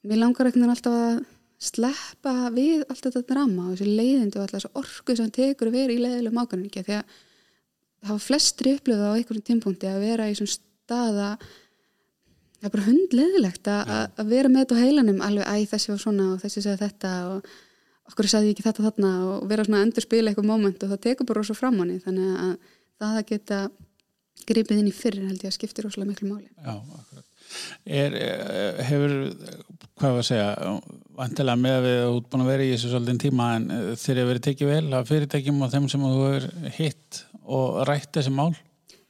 mér 0.07 0.21
langar 0.23 0.51
ekkert 0.51 0.71
alltaf 0.71 0.99
að 1.01 1.25
sleppa 1.59 2.33
við 2.53 2.83
allt 2.91 3.07
þetta 3.07 3.23
drama 3.31 3.69
og 3.71 3.77
þessi 3.79 3.95
leiðindi 3.97 4.39
og 4.41 4.45
alltaf 4.47 4.77
orku 4.77 5.17
sem 5.17 5.31
tekur 5.33 5.71
að 5.71 5.77
vera 5.79 5.95
í 5.95 6.01
leiðilegum 6.03 6.41
ágræningi 6.43 6.83
því 6.85 6.97
að 6.99 7.15
hafa 8.11 8.21
flestri 8.27 8.75
upplöðu 8.77 9.07
á 9.09 9.17
einhverjum 9.17 9.47
tímpúnti 9.49 9.89
að 9.89 10.03
vera 10.05 10.27
í 10.29 10.35
svona 10.37 10.53
staða 10.57 11.31
það 11.41 12.69
er 12.69 12.75
bara 12.75 12.87
hundleðilegt 12.91 13.71
að, 13.73 13.95
að- 13.97 14.21
að 14.23 14.31
vera 14.35 14.51
með 14.53 14.63
þetta 14.67 14.77
á 14.77 14.83
heilanum 14.85 15.23
alveg 15.25 15.49
æ 15.49 15.57
þessi 15.73 15.93
var 15.95 16.03
svona 16.05 16.29
og 16.35 16.43
þessi 16.45 16.63
segði 16.67 16.83
þetta 16.85 17.15
og 17.33 17.51
okkur 18.13 18.29
sagði 18.31 18.53
ekki 18.55 18.67
þetta 18.69 18.85
þarna 18.87 19.11
og 19.33 19.49
vera 19.51 19.65
svona 19.67 19.81
að 19.81 19.89
endur 19.89 20.05
spila 20.07 20.31
eitthvað 20.31 20.51
moment 20.53 20.85
og 20.87 20.93
það 20.93 21.03
tekur 21.09 21.27
bara 21.31 21.41
rosa 21.43 21.57
fram 21.59 21.81
hann 21.83 21.97
þannig 22.05 22.37
að 22.45 22.53
það 23.01 23.17
að 23.23 23.27
geta 23.33 23.63
gripið 24.47 24.83
inn 24.83 24.91
í 24.93 24.95
fyrir 24.95 25.25
held 25.27 25.41
ég 25.43 25.51
að 25.51 25.57
skiptir 25.57 25.89
rosalega 25.89 26.13
miklu 26.13 26.29
máli 26.31 26.53
Já, 26.53 26.77
akkurat. 27.01 27.25
Er, 27.87 28.15
eh, 28.19 28.81
hefur, 28.91 29.13
hvað 29.97 30.15
var 30.17 30.21
að 30.23 30.27
segja, 30.29 30.49
vantilega 31.17 31.61
með 31.61 31.77
að 31.79 31.87
við 31.87 32.03
út 32.17 32.29
búin 32.33 32.45
að 32.45 32.51
vera 32.53 32.67
í 32.67 32.71
þessu 32.75 32.93
svolítið 32.93 33.21
tíma 33.27 33.49
en 33.57 33.67
eh, 33.73 33.89
þeir 34.01 34.15
eru 34.17 34.29
verið 34.31 34.45
tekið 34.47 34.71
vel 34.73 34.99
af 34.99 35.11
fyrirtækjum 35.11 35.63
og 35.65 35.73
þeim 35.73 35.89
sem 35.93 36.07
þú 36.07 36.13
hefur 36.27 36.49
hitt 36.77 37.21
og 37.47 37.81
rætt 37.89 38.13
þessi 38.19 38.35
mál? 38.35 38.53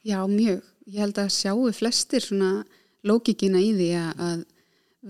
Já, 0.07 0.19
mjög. 0.29 0.63
Ég 0.87 1.03
held 1.03 1.19
að 1.19 1.33
sjáu 1.35 1.67
flestir 1.75 2.23
svona 2.23 2.51
lókikina 3.07 3.59
í 3.59 3.73
því 3.75 3.89
að, 3.99 4.25
að 4.27 4.43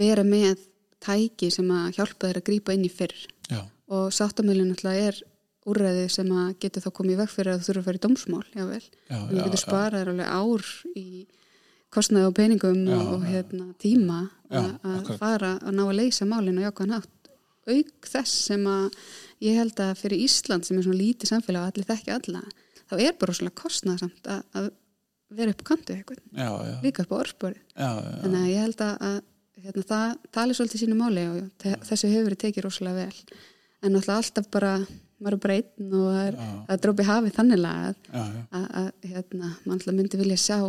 vera 0.01 0.25
með 0.25 0.63
tæki 1.03 1.49
sem 1.53 1.69
að 1.71 1.97
hjálpa 1.99 2.29
þeir 2.29 2.39
að 2.41 2.47
grípa 2.49 2.73
inn 2.75 2.85
í 2.87 2.91
fyrr 2.91 3.15
Já, 3.51 3.61
og 3.93 4.07
sáttamölin 4.15 4.71
náttúrulega 4.71 5.11
er 5.11 5.19
úrræði 5.67 6.07
sem 6.11 6.29
að 6.31 6.53
getur 6.63 6.83
þá 6.85 6.89
komið 6.97 7.13
í 7.13 7.19
veg 7.21 7.31
fyrir 7.33 7.53
að 7.53 7.59
þú 7.61 7.67
þurfa 7.67 7.81
að 7.81 7.87
fara 7.87 7.99
í 7.99 8.03
dómsmál, 8.05 8.45
jável. 8.55 8.81
já, 8.81 9.15
Þannig 9.17 9.37
já, 9.37 9.43
getur 9.45 9.61
sparað 9.61 10.11
alveg 10.13 10.31
ár 10.31 10.67
í 10.95 11.07
kostnaði 11.93 12.27
og 12.29 12.33
peningum 12.37 12.79
Já, 12.87 12.97
og, 12.99 13.23
hérna, 13.27 13.67
tíma 13.81 14.17
Já, 14.51 14.61
að 14.63 14.97
að 15.11 15.11
fara 15.21 15.53
að 15.61 15.75
ná 15.77 15.83
að 15.87 15.95
leysa 16.01 16.27
málinu 16.27 16.61
og 16.63 16.67
jákvæðan 16.69 16.95
hátt. 16.97 17.13
Auk 17.67 18.07
þess 18.07 18.33
sem 18.47 18.63
að 18.71 18.97
ég 19.43 19.57
held 19.59 19.79
að 19.83 19.93
fyrir 19.99 20.21
Ísland 20.23 20.63
sem 20.67 20.77
er 20.79 20.85
svona 20.87 20.99
lítið 21.01 21.31
samfélag 21.33 21.63
og 21.65 21.71
allir 21.73 21.87
þekki 21.89 22.13
alla, 22.15 22.41
þá 22.87 22.93
er 23.03 23.17
bara 23.19 23.35
svona 23.35 23.51
kostnaðsamt 23.59 24.29
að, 24.31 24.43
að 24.55 24.69
vera 25.37 25.51
upp 25.51 25.63
kantu 25.67 25.91
eitthvað, 25.97 26.21
já, 26.31 26.47
já, 26.69 26.75
líka 26.85 27.03
upp 27.03 27.11
á 27.11 27.17
orðspori. 27.19 27.59
Þannig 28.23 28.39
að 28.39 28.51
ég 28.53 28.61
held 28.63 28.83
að, 28.85 28.93
að 29.09 29.17
hérna, 29.65 29.83
það 29.91 30.15
tali 30.37 30.55
svolítið 30.55 30.83
sínu 30.85 30.95
máli 31.01 31.25
og 31.27 31.41
te- 31.59 31.75
þessu 31.89 32.11
hefur 32.13 32.29
verið 32.29 32.41
tekið 32.45 32.65
rosalega 32.69 33.03
vel. 33.03 33.41
En 33.83 33.91
náttúrulega 33.93 34.21
alltaf 34.23 34.47
bara, 34.55 34.71
maður 35.19 35.53
einn 35.57 35.97
og 35.97 36.15
er 36.71 36.79
drópi 36.85 37.03
hafið 37.09 37.35
þannig 37.35 37.67
að 37.67 37.99
að, 38.15 38.67
að 38.79 38.89
hérna, 39.11 39.51
mann 39.65 39.75
alltaf 39.75 39.97
myndi 39.99 40.21
vilja 40.23 40.39
sjá 40.39 40.59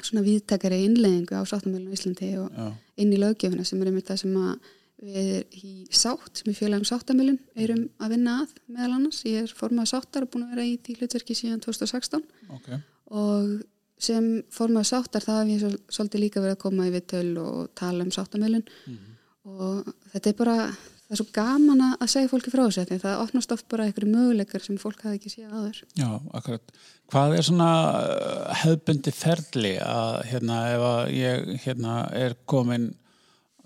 svona 0.00 0.24
viðtakari 0.26 0.82
innleðingu 0.86 1.36
á 1.38 1.42
sáttamölinu 1.48 1.92
í 1.92 1.96
Íslandi 1.96 2.32
og 2.40 2.50
já, 2.50 2.72
inn 3.02 3.12
í 3.12 3.20
löggjöfuna 3.20 3.64
sem 3.64 3.80
er 3.80 3.90
einmitt 3.90 4.10
það 4.10 4.22
sem 4.22 4.36
að 4.40 4.74
við 5.06 5.56
í 5.60 5.72
sátt 5.92 6.40
sem 6.40 6.50
í 6.52 6.56
félagum 6.56 6.86
sáttamilun 6.88 7.38
erum 7.58 7.82
að 8.00 8.14
vinna 8.14 8.36
að 8.42 8.52
meðal 8.72 8.92
annars. 8.96 9.22
Ég 9.28 9.44
er 9.44 9.56
formað 9.58 9.90
sáttar 9.92 10.24
og 10.24 10.32
búin 10.32 10.46
að 10.46 10.54
vera 10.54 10.66
í 10.66 10.76
því 10.80 10.98
hlutverki 11.00 11.36
síðan 11.36 11.62
2016 11.64 12.22
okay. 12.56 12.80
og 13.12 13.58
sem 14.00 14.26
formað 14.52 14.88
sáttar 14.90 15.24
það 15.24 15.42
hef 15.42 15.52
ég 15.66 15.76
svolítið 15.92 16.24
líka 16.24 16.42
verið 16.44 16.56
að 16.56 16.62
koma 16.64 16.88
í 16.88 16.92
vittöl 16.94 17.30
og 17.40 17.70
tala 17.78 18.04
um 18.04 18.12
sáttamilun 18.12 18.64
mm 18.64 18.96
-hmm. 18.96 19.14
og 19.52 19.94
þetta 20.12 20.30
er 20.30 20.36
bara, 20.36 20.56
það 21.06 21.14
er 21.14 21.20
svo 21.20 21.26
gaman 21.36 21.82
að 21.86 22.10
segja 22.10 22.30
fólki 22.30 22.50
frá 22.50 22.64
þessu 22.64 22.84
því 22.88 22.98
það 23.04 23.22
opnast 23.22 23.52
oft 23.54 23.66
bara 23.70 23.86
einhverju 23.86 24.10
möguleikar 24.10 24.64
sem 24.64 24.78
fólk 24.82 25.04
hafi 25.06 25.20
ekki 25.20 25.30
séð 25.30 25.54
aður. 25.54 25.80
Já, 25.94 26.08
akkurat. 26.34 26.76
Hvað 27.12 27.36
er 27.36 27.46
svona 27.46 27.70
uh, 27.94 28.54
hefbundi 28.64 29.12
ferli 29.14 29.74
að 29.78 30.16
hérna 30.32 30.60
ef 30.72 30.86
að 30.90 31.02
ég 31.14 31.52
hérna 31.62 31.98
er 32.18 32.34
komin 32.50 32.90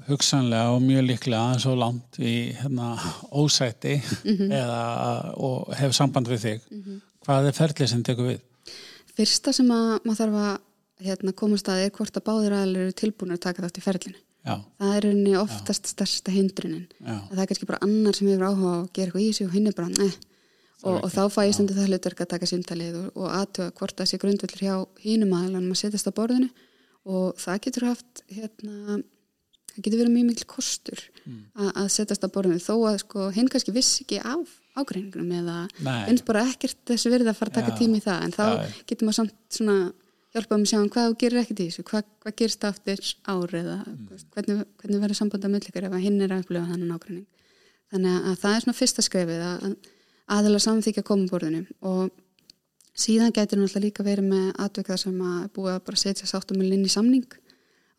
hugsanlega 0.09 0.75
og 0.75 0.85
mjög 0.85 1.06
líklega 1.09 1.40
aðeins 1.40 1.66
og 1.68 1.80
langt 1.80 2.20
í 2.20 2.35
hérna, 2.61 2.92
ósætti 3.32 3.99
mm 4.00 4.37
-hmm. 4.37 4.54
eða 4.61 5.35
og 5.37 5.75
hefur 5.76 5.97
samband 5.97 6.28
við 6.28 6.40
þig 6.44 6.61
mm 6.70 6.82
-hmm. 6.82 7.00
hvað 7.26 7.47
er 7.47 7.52
ferlið 7.52 7.88
sem 7.88 8.02
tekur 8.02 8.30
við? 8.32 8.40
Fyrsta 9.16 9.52
sem 9.52 9.70
að 9.70 10.00
maður 10.04 10.16
þarf 10.16 10.35
að 10.35 10.59
hérna, 11.04 11.32
komast 11.32 11.68
að 11.68 11.85
er 11.85 11.90
hvort 11.90 12.16
að 12.16 12.25
báðir 12.25 12.52
aðeins 12.52 12.76
eru 12.76 12.92
tilbúin 12.92 13.32
að 13.32 13.44
taka 13.44 13.62
þátt 13.62 13.78
í 13.78 13.87
ferlinu 13.88 14.18
Já. 14.40 14.54
það 14.80 14.97
er 14.97 15.06
unni 15.11 15.37
oftast 15.37 15.85
Já. 15.85 15.92
stærsta 15.94 16.32
hindrunin. 16.32 16.88
Það 17.04 17.42
er 17.42 17.49
kannski 17.50 17.68
bara 17.68 17.82
annar 17.85 18.16
sem 18.16 18.30
hefur 18.30 18.49
áhuga 18.49 18.75
að 18.78 18.90
gera 18.97 19.11
eitthvað 19.11 19.26
í 19.26 19.32
sig 19.37 19.49
og 19.49 19.56
hinn 19.56 19.68
er 19.68 19.76
bara 19.76 19.92
ne 19.92 20.11
og, 20.80 20.97
og 21.04 21.09
þá 21.12 21.23
fæ 21.28 21.40
ég 21.44 21.54
stundu 21.56 21.76
það 21.76 21.90
hlutverk 21.90 22.23
að 22.25 22.32
taka 22.35 22.49
síntalið 22.49 22.99
og, 23.02 23.09
og 23.20 23.32
aðtöða 23.37 23.73
hvort 23.76 23.97
það 23.99 24.11
sé 24.11 24.18
grundvöldur 24.23 24.64
hjá 24.64 24.75
hínum 25.04 25.35
aðeins 25.37 25.73
að 25.75 25.80
setjast 25.82 26.09
á 26.09 26.12
borðinu. 26.16 26.50
Og 27.11 27.40
það 27.40 27.62
getur 27.66 27.88
haft 27.90 28.23
hérna 28.30 29.00
það 29.70 29.85
getur 29.85 30.00
verið 30.00 30.14
mjög 30.14 30.28
mikil 30.30 30.49
kostur 30.50 31.02
mm. 31.25 31.42
að 31.75 31.90
setjast 31.97 32.25
á 32.25 32.28
borðinu. 32.32 32.64
Þó 32.64 32.75
að 32.90 32.99
sko, 33.04 33.28
hinn 33.37 33.50
kannski 33.52 33.75
vissi 33.76 34.04
ekki 34.04 34.20
af 34.25 34.56
ágreiningunum 34.78 35.32
eða 35.40 35.59
finnst 36.06 36.26
bara 36.28 36.47
ekkert 36.49 36.80
þessu 36.88 37.12
verið 37.12 37.32
að 37.32 37.40
fara 37.40 37.52
að 37.52 37.59
taka 37.61 37.76
tími 37.80 38.00
í 38.00 38.04
það. 38.04 38.25
En 38.25 38.37
þá 38.37 38.47
getur 38.88 39.09
maður 39.09 39.20
samt 39.20 39.37
svona 39.61 39.78
hjálpað 40.35 40.57
um 40.57 40.65
að 40.65 40.71
sjá 40.71 40.79
um 40.79 40.89
hvað 40.95 41.09
þú 41.09 41.19
gerir 41.23 41.41
ekkert 41.43 41.61
í 41.61 41.67
þessu 41.69 41.85
hvað, 41.89 42.09
hvað 42.23 42.37
gerst 42.41 42.67
aftur 42.69 43.05
ári 43.27 43.61
eða 43.61 43.77
mm. 43.83 44.25
hvernig, 44.35 44.65
hvernig 44.83 45.05
verður 45.05 45.19
sambandað 45.19 45.55
mullikar 45.55 45.87
ef 45.89 45.97
hinn 46.05 46.21
er 46.21 46.35
að 46.35 46.45
upplifa 46.45 46.71
þannig 46.71 46.97
ágreining. 46.97 47.27
Þannig 47.91 48.29
að 48.31 48.37
það 48.45 48.57
er 48.57 48.65
svona 48.65 48.79
fyrsta 48.79 49.05
skrefið 49.07 49.45
að 49.49 49.71
aðeila 50.31 50.63
samþykja 50.63 51.07
komaborðinu 51.07 51.65
og 51.91 52.13
síðan 52.95 53.35
getur 53.35 53.59
náttúrulega 53.59 53.87
líka 53.87 54.07
verið 54.07 54.31
með 54.31 54.51
atvekðar 54.67 55.03
sem 55.03 55.23
að 55.27 55.41
búið 55.57 55.73
að 55.75 55.85
bara 55.89 56.03
setja 56.05 56.29
sáttumil 56.31 56.71
inn 56.71 56.87
í 56.87 56.93
samning 56.93 57.27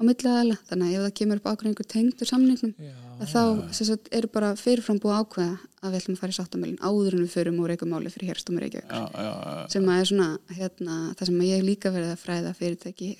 á 0.01 0.03
milliðaðala 0.07 0.57
þannig 0.69 0.87
að 0.87 0.95
ef 0.97 1.05
það 1.05 1.15
kemur 1.19 1.41
upp 1.41 1.49
ákveðingur 1.51 1.89
tengdur 1.93 2.29
samningnum 2.29 2.73
já, 2.81 2.95
þá 3.31 3.41
sagt, 3.77 4.09
eru 4.17 4.31
bara 4.33 4.51
fyrirfram 4.57 4.99
búið 5.03 5.19
ákveða 5.21 5.55
að 5.81 5.93
við 5.93 5.99
ætlum 6.01 6.17
að 6.17 6.21
fara 6.23 6.33
í 6.33 6.37
sáttamælin 6.39 6.81
áður 6.81 7.17
en 7.17 7.23
við 7.23 7.35
förum 7.35 7.61
úr 7.61 7.73
eitthvað 7.73 7.93
máli 7.93 8.13
fyrir 8.13 8.33
hérstumur 8.33 8.65
Reykjavík 8.65 9.71
sem 9.73 9.87
að 9.87 10.01
er 10.01 10.11
svona 10.11 10.29
hérna, 10.57 10.97
það 11.19 11.31
sem 11.31 11.45
ég 11.47 11.65
líka 11.67 11.93
verið 11.93 12.13
að 12.15 12.23
fræða 12.25 12.53
fyrirtæki 12.57 13.11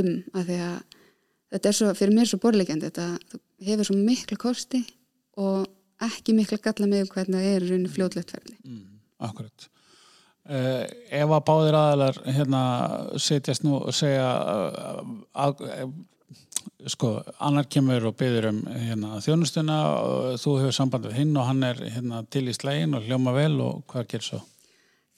um 0.00 0.10
að 0.34 0.50
því 0.50 0.58
að 0.64 0.76
þetta 1.54 1.70
er 1.70 1.78
svo, 1.78 1.92
fyrir 2.00 2.16
mér 2.16 2.30
svo 2.30 2.40
borlegjandi 2.42 2.90
þetta 2.90 3.38
hefur 3.68 3.90
svo 3.90 3.98
miklu 4.00 4.40
kosti 4.40 4.82
og 5.40 5.68
ekki 6.04 6.34
miklu 6.36 6.58
galla 6.62 6.88
með 6.90 7.12
hvernig 7.12 7.38
það 7.38 7.52
er 7.52 7.68
runni 7.70 7.92
fljóðlegt 7.92 8.34
ferli. 8.34 8.56
Mm, 8.64 8.98
Akkurat. 9.28 9.68
Uh, 10.44 10.84
ef 11.08 11.30
að 11.32 11.44
báðir 11.48 11.76
aðalar 11.78 12.18
hérna 12.28 12.62
setjast 13.22 13.62
nú 13.64 13.78
og 13.78 13.94
segja 13.96 14.26
uh, 14.28 14.98
að, 15.40 15.62
sko, 16.90 17.10
annar 17.42 17.68
kemur 17.70 18.08
og 18.10 18.16
byður 18.20 18.50
um 18.50 18.62
hérna, 18.68 19.20
þjónustuna 19.24 19.76
og 19.98 20.40
þú 20.42 20.56
hefur 20.62 20.76
samband 20.76 21.08
við 21.08 21.20
hinn 21.20 21.36
og 21.36 21.48
hann 21.48 21.62
er 21.66 21.80
hérna, 21.84 22.24
til 22.30 22.46
í 22.48 22.56
slegin 22.56 22.96
og 22.98 23.06
hljóma 23.06 23.34
vel 23.36 23.54
og 23.64 23.84
hvað 23.90 24.08
ger 24.14 24.26
svo? 24.26 24.40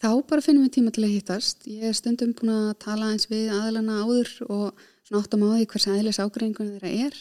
Þá 0.03 0.11
bara 0.29 0.45
finnum 0.45 0.67
við 0.67 0.75
tíma 0.77 0.93
til 0.93 1.07
að 1.07 1.15
hittast 1.15 1.67
ég 1.71 1.89
er 1.89 1.97
stundum 1.97 2.35
búin 2.37 2.53
að 2.53 2.69
tala 2.85 3.13
eins 3.15 3.31
við 3.31 3.49
aðlana 3.57 4.03
áður 4.05 4.33
og 4.47 4.87
svona 5.07 5.23
áttum 5.23 5.47
á 5.47 5.49
því 5.55 5.67
hvers 5.73 5.89
aðlis 5.93 6.21
ágreifingunum 6.21 6.77
þeirra 6.77 7.07
er 7.07 7.19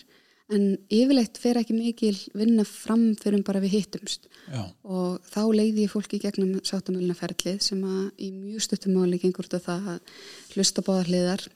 en 0.54 0.66
yfirleitt 0.94 1.40
fer 1.42 1.58
ekki 1.58 1.74
mikil 1.74 2.16
vinna 2.38 2.66
fram 2.68 3.08
fyrir 3.18 3.42
bara 3.48 3.62
við 3.64 3.80
hittumst 3.80 4.28
Já. 4.52 4.62
og 4.84 5.24
þá 5.25 5.42
leiði 5.58 5.86
ég 5.88 5.94
fólki 5.94 6.20
gegnum 6.22 6.60
sáttamölinaferðlið 6.62 7.64
sem 7.66 7.82
að 7.82 8.04
í 8.22 8.30
mjög 8.36 8.66
stuttumáli 8.68 9.22
gengur 9.24 9.50
þetta 9.50 9.80
að 9.96 10.20
hlusta 10.54 10.84
báðar 10.86 11.10
hliðar 11.10 11.48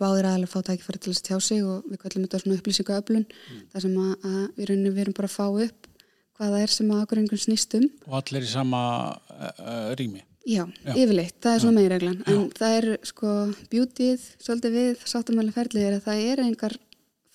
báðir 0.00 0.28
aðalega 0.28 0.52
fá 0.52 0.60
tækifæri 0.68 1.00
til 1.00 1.12
þess 1.12 1.22
að 1.22 1.28
tjá 1.28 1.40
sig 1.48 1.64
og 1.64 1.88
við 1.90 2.00
kallum 2.02 2.26
þetta 2.26 2.42
svona 2.42 2.58
upplýsingu 2.58 2.94
öflun 2.98 3.26
mm. 3.26 3.64
þar 3.72 3.84
sem 3.86 3.98
að, 4.04 4.12
að 4.30 4.44
við 4.58 4.70
reynum 4.70 4.94
við 4.94 5.04
erum 5.04 5.16
bara 5.18 5.30
að 5.30 5.36
fá 5.36 5.46
upp 5.66 5.90
hvaða 6.38 6.62
er 6.64 6.72
sem 6.74 6.90
að 6.90 7.02
ákveðingun 7.04 7.42
snýstum 7.44 7.84
Og 8.08 8.16
allir 8.20 8.46
í 8.46 8.50
sama 8.50 8.80
uh, 9.14 9.90
rými. 9.98 10.24
Já, 10.44 10.64
Já, 10.84 10.92
yfirleitt, 10.92 11.36
það 11.40 11.54
er 11.54 11.62
svona 11.62 11.78
meðreglan 11.78 12.18
en 12.28 12.40
það 12.52 12.74
er 12.78 12.86
sko 13.08 13.34
bjútið 13.72 14.26
svolítið 14.42 14.74
við 14.74 15.06
sáttamæli 15.08 15.54
ferlið 15.54 15.86
er 15.88 15.96
að 15.96 16.08
það 16.08 16.24
er 16.32 16.42
engar 16.44 16.74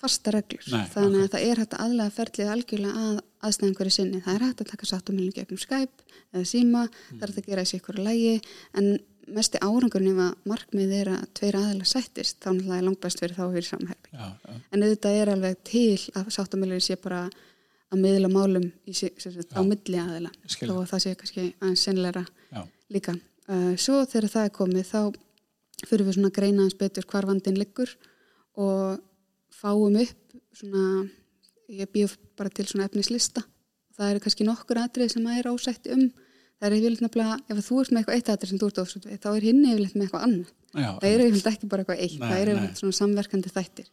fasta 0.00 0.32
reglur. 0.32 0.62
Nei, 0.70 0.84
þannig 0.92 1.18
okay. 1.18 1.26
að 1.26 1.32
það 1.32 1.46
er 1.48 1.60
hægt 1.60 1.74
að 1.74 1.82
aðlega 1.84 2.14
ferlið 2.16 2.52
algjörlega 2.54 3.02
að 3.08 3.18
aðstæðan 3.48 3.74
hverju 3.80 3.94
sinni, 3.96 4.20
það 4.24 4.36
er 4.36 4.44
hægt 4.46 4.62
að 4.62 4.70
taka 4.70 4.88
sáttamæli 4.88 5.34
gegnum 5.36 5.60
Skype 5.60 6.06
eða 6.30 6.44
síma, 6.52 6.84
mm. 6.86 7.18
það 7.18 7.26
er 7.26 7.32
hægt 7.32 7.42
að 7.42 7.50
gera 7.50 7.64
þessi 7.66 7.80
ykkur 7.80 8.00
lægi 8.06 8.36
en 8.78 8.88
mest 9.36 9.56
í 9.56 9.60
árangurinn 9.62 10.12
ef 10.14 10.22
að 10.24 10.48
markmið 10.50 10.96
er 10.96 11.12
að 11.14 11.22
tveir 11.38 11.58
aðeila 11.60 11.86
sættist 11.88 12.40
þá 12.40 12.50
náttúrulega 12.50 12.78
er 12.78 12.86
langt 12.88 13.00
best 13.04 13.22
fyrir 13.22 13.36
þá 13.36 13.44
fyrir 13.54 13.68
samherfi 13.68 14.16
ja. 14.16 14.28
en 14.70 14.84
þetta 14.84 15.14
er 15.16 15.32
alveg 15.34 15.62
til 15.70 15.96
að 16.18 16.30
sáttamillir 16.36 16.84
sé 16.84 16.96
bara 17.00 17.24
að 17.90 18.04
miðla 18.04 18.30
málum 18.30 18.68
í, 18.86 18.94
sagt, 18.94 19.26
á 19.54 19.60
milli 19.66 19.98
aðeila 19.98 20.30
og 20.30 20.84
það. 20.88 21.02
sé 21.02 21.14
kannski 21.18 21.46
aðeins 21.58 21.84
sennilegra 21.86 22.24
líka. 22.90 23.16
Uh, 23.50 23.74
svo 23.80 24.04
þegar 24.06 24.30
það 24.30 24.46
er 24.46 24.54
komið 24.54 24.90
þá 24.90 25.00
fyrir 25.88 26.06
við 26.06 26.18
svona 26.18 26.30
að 26.30 26.36
greina 26.38 26.66
eins 26.66 26.78
betur 26.78 27.06
hvar 27.10 27.26
vandin 27.26 27.58
liggur 27.58 27.90
og 28.60 29.00
fáum 29.54 29.98
upp 29.98 30.36
svona 30.54 30.84
ég 31.70 31.90
býð 31.90 32.16
bara 32.38 32.52
til 32.52 32.66
svona 32.68 32.86
efnislista. 32.86 33.42
Það 33.96 34.12
eru 34.12 34.24
kannski 34.24 34.46
nokkur 34.46 34.80
aðrið 34.82 35.14
sem 35.14 35.26
að 35.26 35.40
er 35.40 35.50
ósætti 35.50 35.94
um 35.96 36.06
það 36.60 36.68
er 36.68 36.76
yfirleitt 36.76 37.04
nefnilega, 37.04 37.38
ef 37.48 37.62
þú 37.66 37.78
ert 37.80 37.92
með 37.94 38.00
eitthvað 38.02 38.18
eitt 38.18 38.30
aðri 38.34 38.50
sem 38.50 38.60
þú 38.60 38.68
ert 38.70 38.80
ofsvöld 38.82 39.08
við, 39.08 39.20
þá 39.24 39.30
er 39.30 39.46
hinn 39.48 39.62
yfirleitt 39.64 39.96
með 39.96 40.06
eitthvað 40.06 40.26
annað. 40.26 40.52
Já, 40.70 40.90
það 40.90 41.08
er 41.10 41.24
yfirleitt 41.24 41.50
ekki 41.50 41.70
bara 41.72 41.84
eitthvað 41.84 42.04
eitt 42.04 42.18
nei, 42.18 42.26
það 42.26 42.42
er 42.42 42.52
yfirleitt 42.52 42.82
svona 42.82 42.98
samverkandi 43.00 43.54
þættir. 43.54 43.88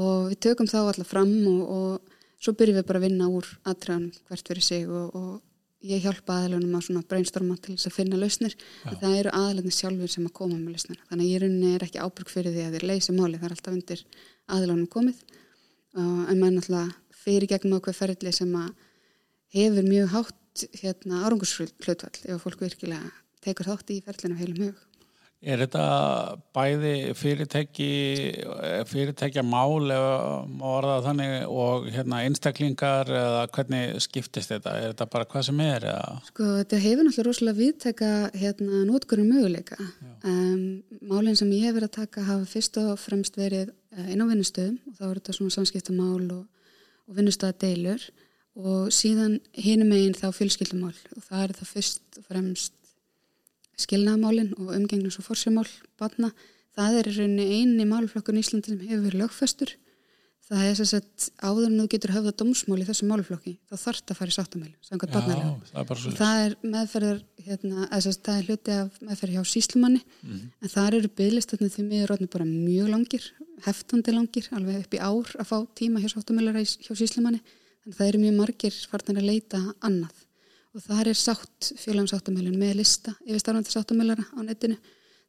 Og 0.00 0.16
við 0.30 0.40
tökum 0.46 0.70
þá 0.70 0.78
alltaf 0.80 1.10
fram 1.10 1.34
og, 1.50 1.60
og 1.76 2.16
svo 2.40 2.56
byrjum 2.56 2.80
við 2.80 2.88
bara 2.88 3.02
að 3.02 3.06
vinna 3.08 3.28
úr 3.28 3.52
aðtræðan 3.68 4.08
hvert 4.30 4.50
fyrir 4.52 4.64
sig 4.64 4.88
og, 4.88 5.16
og 5.18 5.86
ég 5.90 6.02
hjálpa 6.04 6.36
aðlunum 6.42 6.76
að 6.76 6.86
svona 6.86 7.04
brainstorma 7.08 7.56
til 7.60 7.74
þess 7.74 7.88
að 7.88 7.96
finna 7.96 8.20
lausnir. 8.20 8.56
Það 8.84 9.16
eru 9.16 9.34
aðlunni 9.36 9.72
sjálfur 9.72 10.12
sem 10.12 10.26
að 10.28 10.34
koma 10.36 10.58
með 10.58 10.76
lausnir. 10.76 11.00
Þannig 11.08 11.26
að 11.26 11.32
ég 11.32 11.42
rauninni 11.44 11.70
er 11.74 11.84
ekki 11.86 12.02
ábyrg 12.04 12.32
fyrir 12.32 12.54
því 12.54 12.66
að 12.66 12.76
þeir 12.76 12.86
leysi 12.90 13.14
máli, 13.16 13.40
það 13.40 13.48
er 13.48 13.54
alltaf 13.56 13.76
undir 13.76 14.02
aðlunum 14.56 14.90
komið. 14.92 15.22
En 15.96 16.36
maður 16.36 16.56
náttúrulega 16.58 17.16
fyrir 17.20 17.48
gegnum 17.50 17.80
ákveð 17.80 17.96
ferðli 17.96 18.34
sem 18.36 18.52
að 18.60 18.68
hefur 19.56 19.88
mjög 19.88 20.12
hátt 20.14 20.39
hérna, 20.80 21.24
árangursflutvall 21.26 22.22
ef 22.26 22.44
fólk 22.44 22.62
virkilega 22.66 23.10
tekur 23.44 23.70
þátt 23.72 23.92
í 23.94 24.00
ferlinu 24.04 24.38
heilum 24.40 24.64
hug. 24.68 24.86
Er 25.40 25.56
þetta 25.62 25.84
bæði 26.52 27.14
fyrirtæki 27.16 27.86
fyrirtækja 28.90 29.40
mál 29.40 29.88
eða 29.88 30.98
þannig 31.06 31.46
og 31.48 31.86
hérna, 31.94 32.18
einstaklingar 32.26 33.08
eða 33.08 33.46
hvernig 33.54 34.02
skiptist 34.04 34.52
þetta? 34.52 34.74
Er 34.76 34.92
þetta 34.92 35.06
bara 35.14 35.28
hvað 35.30 35.46
sem 35.48 35.62
er? 35.64 35.86
Eða? 35.94 36.18
Sko 36.28 36.48
þetta 36.58 36.82
hefur 36.84 37.08
náttúrulega 37.08 37.28
rosalega 37.30 37.60
viðtæka 37.62 38.10
hérna 38.36 38.82
nótgurinn 38.90 39.32
möguleika. 39.32 39.80
Um, 40.20 40.82
málinn 41.08 41.40
sem 41.40 41.56
ég 41.56 41.70
hef 41.70 41.78
verið 41.78 41.88
að 41.88 41.96
taka 42.02 42.28
hafa 42.28 42.50
fyrst 42.52 42.76
og 42.84 42.92
fremst 43.00 43.40
verið 43.40 43.70
eh, 43.96 44.12
inn 44.12 44.20
á 44.20 44.28
vinnustöðum 44.28 44.76
og 44.76 45.00
þá 45.00 45.06
er 45.08 45.22
þetta 45.22 45.38
svona 45.38 45.56
samskiptamál 45.56 46.26
og, 46.36 46.44
og 47.08 47.16
vinnustöðadeilur 47.16 48.10
og 48.58 48.90
síðan 48.94 49.38
hinum 49.54 49.92
eigin 49.94 50.16
þá 50.18 50.30
fjölskyldumál 50.34 50.94
og 51.16 51.22
það 51.26 51.42
er 51.44 51.52
það 51.60 51.74
fyrst 51.74 52.18
og 52.18 52.26
fremst 52.26 52.74
skilnaðamálin 53.80 54.54
og 54.58 54.72
umgengnus 54.76 55.20
og 55.20 55.28
fórsumál 55.28 55.68
batna. 56.00 56.32
Það 56.76 56.98
er 56.98 57.08
í 57.10 57.14
rauninni 57.16 57.46
eini 57.60 57.86
málflokkun 57.88 58.38
í 58.38 58.42
Íslandi 58.44 58.74
sem 58.74 58.82
hefur 58.84 59.06
verið 59.06 59.22
lögfestur. 59.24 59.72
Það 60.50 60.64
er 60.66 60.78
þess 60.80 60.96
að 60.96 61.26
áður 61.46 61.66
en 61.68 61.76
þú 61.78 61.84
getur 61.92 62.12
höfða 62.16 62.32
domsmál 62.40 62.80
í 62.82 62.86
þessu 62.88 63.06
málflokki 63.06 63.52
þá 63.70 63.74
þarf 63.84 64.00
það 64.00 64.14
að 64.14 64.18
fara 64.18 64.32
í 64.32 64.34
sáttamæli 64.34 64.72
það, 66.18 66.40
er 66.46 66.56
meðferðar 66.72 67.20
hérna, 67.46 67.86
að 67.86 68.08
það 68.16 68.32
er 68.40 68.48
hluti 68.48 68.74
af 68.74 68.96
meðferð 68.98 69.36
hjá 69.36 69.44
síslumanni 69.46 70.00
mm 70.00 70.32
-hmm. 70.32 70.48
en 70.58 70.72
það 70.74 70.96
eru 70.98 71.12
bygglistöndin 71.20 71.70
því 71.70 71.84
miður 71.86 72.10
rótni 72.10 72.28
bara 72.34 72.48
mjög 72.50 72.90
langir 72.90 73.30
heftandi 73.62 74.16
langir, 74.16 74.48
alveg 74.50 74.82
upp 74.82 74.94
í 74.94 74.98
ár 74.98 75.30
að 75.38 75.50
fá 75.52 75.58
tíma 75.78 76.02
hjá 76.02 76.10
sáttamæli 76.16 76.66
hjá 76.66 76.94
síslumanni 76.98 77.40
en 77.86 77.96
það 77.96 78.08
eru 78.10 78.22
mjög 78.24 78.38
margir 78.38 78.78
farnir 78.90 79.20
að 79.22 79.28
leita 79.30 79.60
annað. 79.86 80.24
Og 80.70 80.84
það 80.84 81.10
er 81.10 81.18
sátt 81.18 81.70
félagum 81.80 82.08
sáttamælun 82.10 82.58
með 82.60 82.76
lista 82.78 83.14
yfir 83.26 83.42
starfandi 83.42 83.72
sáttamælara 83.74 84.24
á 84.36 84.40
netinu 84.46 84.76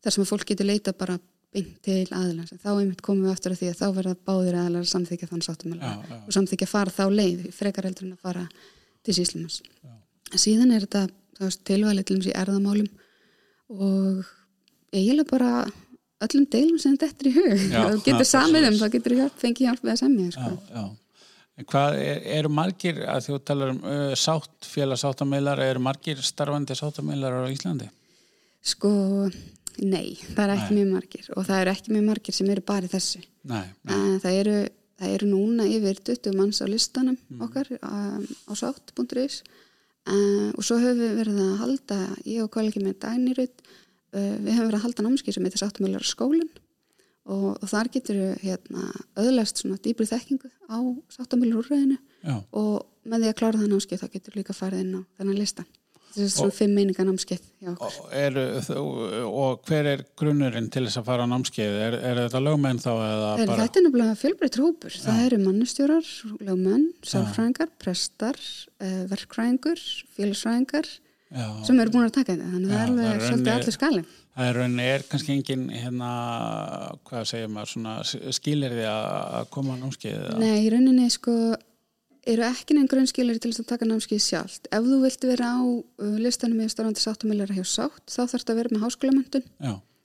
þar 0.01 0.15
sem 0.15 0.27
fólk 0.29 0.45
getur 0.51 0.69
leita 0.69 0.93
bara 0.93 1.17
beint 1.51 1.79
til 1.83 2.05
aðlans 2.15 2.53
þá 2.61 2.69
einmitt 2.75 3.01
komum 3.03 3.25
við 3.25 3.33
aftur 3.33 3.55
að 3.55 3.61
því 3.63 3.71
að 3.71 3.79
þá 3.81 3.87
verða 3.97 4.13
báðir 4.29 4.59
aðlar 4.61 4.85
að 4.85 4.91
samþykja 4.91 5.31
þann 5.31 5.41
sáttumölu 5.43 5.89
og 6.21 6.29
samþykja 6.35 6.67
að 6.67 6.71
fara 6.71 6.93
þá 6.95 7.03
leið 7.11 7.41
frekar 7.57 7.87
heldur 7.89 8.07
en 8.07 8.13
að 8.15 8.21
fara 8.29 8.45
til 9.03 9.15
síslumans 9.17 9.57
síðan 10.39 10.71
er 10.77 10.85
þetta 10.85 11.49
tilvæli 11.67 12.05
til 12.07 12.21
þess 12.21 12.31
í 12.31 12.37
erðamálum 12.37 12.87
og 13.71 14.21
eiginlega 14.93 15.29
bara 15.31 15.51
öllum 16.21 16.47
deilum 16.53 16.79
sem 16.81 16.97
þetta 16.99 17.25
er 17.25 17.29
í 17.29 17.33
hug. 17.35 17.63
Já, 17.71 17.81
og 17.87 18.01
getur 18.05 18.27
samið 18.27 18.67
um, 18.69 18.79
þá 18.81 18.87
getur 18.95 19.15
hjálp, 19.17 19.37
fengið 19.41 19.67
hjálp 19.67 19.85
við 19.85 19.93
að 19.93 20.01
semja 20.03 20.33
sko. 20.35 20.51
Hvað 21.69 21.97
er, 22.01 22.19
eru 22.39 22.51
margir, 22.53 23.01
að 23.09 23.27
þú 23.27 23.39
talar 23.45 23.73
um 23.73 23.79
uh, 23.85 24.11
sátt, 24.17 24.53
félagssáttameilar, 24.69 25.61
eru 25.65 25.81
margir 25.83 26.21
starfandi 26.25 26.77
sáttameilar 26.77 27.41
á 27.43 27.51
Íslandi? 27.51 27.89
Sko, 28.61 28.91
nei, 29.81 30.17
það 30.35 30.43
er 30.43 30.53
ekki 30.55 30.69
nei. 30.69 30.77
mjög 30.79 30.93
margir 30.95 31.31
og 31.35 31.47
það 31.47 31.63
eru 31.63 31.73
ekki 31.73 31.95
mjög 31.95 32.07
margir 32.11 32.37
sem 32.37 32.53
eru 32.53 32.63
bara 32.71 32.91
þessu. 32.91 33.23
Nei, 33.49 33.65
nei. 33.89 33.99
Það, 34.23 34.37
eru, 34.43 34.55
það 35.01 35.15
eru 35.17 35.29
núna 35.31 35.67
yfir 35.69 36.01
20 36.11 36.37
manns 36.37 36.61
á 36.61 36.65
listanum 36.69 37.17
mm. 37.17 37.43
okkar 37.47 37.71
um, 37.79 38.25
á 38.47 38.53
sátt.is 38.57 39.41
uh, 39.41 40.49
og 40.53 40.65
svo 40.65 40.77
höfum 40.81 41.01
við 41.01 41.15
verið 41.23 41.43
að 41.45 41.55
halda, 41.65 42.01
ég 42.23 42.45
og 42.45 42.51
kolegi 42.53 42.83
með 42.85 42.99
Dagnirud, 43.05 43.63
uh, 44.13 44.35
við 44.43 44.51
höfum 44.53 44.67
verið 44.69 44.79
að 44.79 44.85
halda 44.87 45.07
námskið 45.07 45.37
sem 45.37 45.49
heitir 45.49 45.65
sáttameilar 45.65 46.05
skólinn 46.05 46.51
og, 47.25 47.49
og 47.57 47.67
þar 47.69 47.91
getur 47.93 48.21
hérna, 48.41 48.87
öðlast 49.19 49.61
svona 49.61 49.81
dýbri 49.83 50.07
þekkingu 50.09 50.49
á 50.71 50.79
sáttamilur 51.13 51.61
úrræðinu. 51.61 51.99
Og 52.57 52.81
með 53.05 53.25
því 53.25 53.29
að 53.33 53.37
klára 53.41 53.61
það 53.61 53.71
námskeið 53.75 54.03
þá 54.03 54.09
getur 54.15 54.39
líka 54.39 54.57
farið 54.57 54.83
inn 54.85 54.97
á 54.97 55.01
þennan 55.19 55.39
listan 55.41 55.69
þetta 56.11 56.25
er 56.25 56.31
svona 56.33 56.55
fimm 56.55 56.73
meininga 56.75 57.05
námskeið 57.07 57.43
og, 57.71 57.99
er, 58.15 58.37
og 59.27 59.61
hver 59.67 59.89
er 59.93 60.03
grunnurinn 60.19 60.69
til 60.73 60.83
þess 60.87 60.99
að 60.99 61.07
fara 61.07 61.27
á 61.27 61.31
námskeið? 61.31 61.77
Er, 61.85 61.97
er 62.09 62.19
þetta 62.25 62.41
lögmenn 62.43 62.81
þá? 62.81 62.89
Er, 62.91 63.21
bara... 63.45 63.59
Þetta 63.61 63.79
er 63.79 63.85
nefnilega 63.87 64.17
fjölbreytt 64.19 64.59
hópur. 64.61 64.95
Já. 64.95 65.03
það 65.05 65.21
eru 65.27 65.39
mannustjórar, 65.45 66.09
lögmenn, 66.49 66.87
sáfræðingar 67.13 67.71
prestar, 67.81 68.41
eh, 68.83 69.03
verkfræðingur 69.11 69.85
félagsfræðingar 70.17 70.91
sem 71.63 71.79
eru 71.79 71.93
búin 71.93 72.09
að 72.09 72.17
taka 72.19 72.35
þetta. 72.35 72.49
Þannig 72.57 72.67
að 72.67 72.75
það 72.75 72.81
er 72.81 72.89
alveg 72.89 73.25
svolítið 73.29 73.53
allir 73.55 73.77
skalin 73.77 74.09
Það 74.31 74.47
er, 74.47 74.59
er 74.85 75.03
kannski 75.11 75.33
engin 75.35 75.65
hérna, 75.73 76.11
hvað 77.07 77.25
segir 77.27 77.49
maður, 77.51 78.13
skilir 78.31 78.77
því 78.77 78.85
að 78.87 79.49
koma 79.51 79.75
á 79.75 79.81
námskeið? 79.81 80.21
Nei, 80.39 80.53
í 80.63 80.69
rauninni 80.71 81.09
sko 81.11 81.35
eru 82.31 82.45
ekki 82.45 82.77
neinn 82.77 82.89
grunnskilir 82.89 83.39
til 83.41 83.51
þess 83.51 83.63
að 83.63 83.71
taka 83.73 83.87
námskeið 83.89 84.21
sjálft. 84.23 84.69
Ef 84.71 84.85
þú 84.85 84.99
vilt 85.03 85.25
vera 85.27 85.51
á 85.57 85.61
uh, 85.61 86.13
listanum 86.21 86.61
í 86.61 86.69
starfandi 86.71 87.03
sáttumiljar 87.03 87.51
hjá 87.57 87.65
sátt, 87.65 88.05
þá 88.07 88.21
þarf 88.21 88.35
þetta 88.37 88.53
að 88.53 88.61
vera 88.61 88.75
með 88.75 88.85
háskólamöndun 88.85 89.47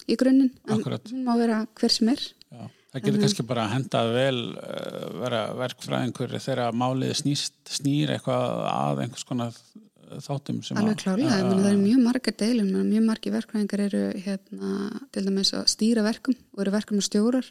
í 0.06 0.16
grunninn, 0.18 0.52
en 0.66 0.78
Akkurat. 0.78 1.12
hún 1.12 1.26
má 1.26 1.34
vera 1.38 1.62
hver 1.78 1.92
sem 1.92 2.10
er. 2.12 2.26
Já. 2.50 2.66
Það 2.96 3.04
getur 3.04 3.22
kannski 3.26 3.44
bara 3.46 3.66
að 3.66 3.74
henda 3.76 4.02
vel 4.14 4.38
uh, 4.56 5.08
vera 5.20 5.42
verkfræðingur 5.58 6.38
þegar 6.40 6.78
málið 6.82 7.12
snýst, 7.20 7.58
snýr 7.78 8.14
eitthvað 8.16 8.62
að 8.72 9.04
einhvers 9.04 9.26
konar 9.28 9.58
þáttum 10.26 10.60
alveg 10.76 11.00
klárlega, 11.02 11.38
uh, 11.40 11.56
það 11.56 11.70
er 11.72 11.80
mjög 11.80 12.04
marga 12.04 12.36
deilum 12.42 12.68
mjög 12.90 13.08
margi 13.08 13.32
verkvæðingar 13.34 13.86
eru 13.88 14.04
hérna, 14.26 14.70
til 15.14 15.24
dæmis 15.26 15.54
að 15.56 15.66
stýra 15.72 16.06
verkum 16.06 16.36
og 16.54 16.62
eru 16.64 16.74
verkum 16.74 17.00
og 17.02 17.06
stjórar 17.06 17.50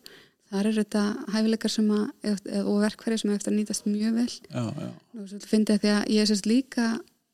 þar 0.51 0.69
er 0.69 0.77
þetta 0.79 1.03
hæfileikar 1.33 1.73
sem 1.73 1.91
að 1.93 2.39
og 2.61 2.79
verkværi 2.83 3.17
sem 3.19 3.33
eftir 3.33 3.51
að 3.51 3.59
nýtast 3.59 3.87
mjög 3.89 4.17
vel. 4.19 4.31
Já, 4.49 4.63
já. 4.63 4.89
og 5.17 5.29
svo 5.31 5.41
finnst 5.49 5.71
ég 5.71 5.77
að 5.77 5.85
því 5.85 5.93
að 5.95 6.09
ég 6.13 6.23
er 6.23 6.29
sérst 6.31 6.49
líka 6.49 6.87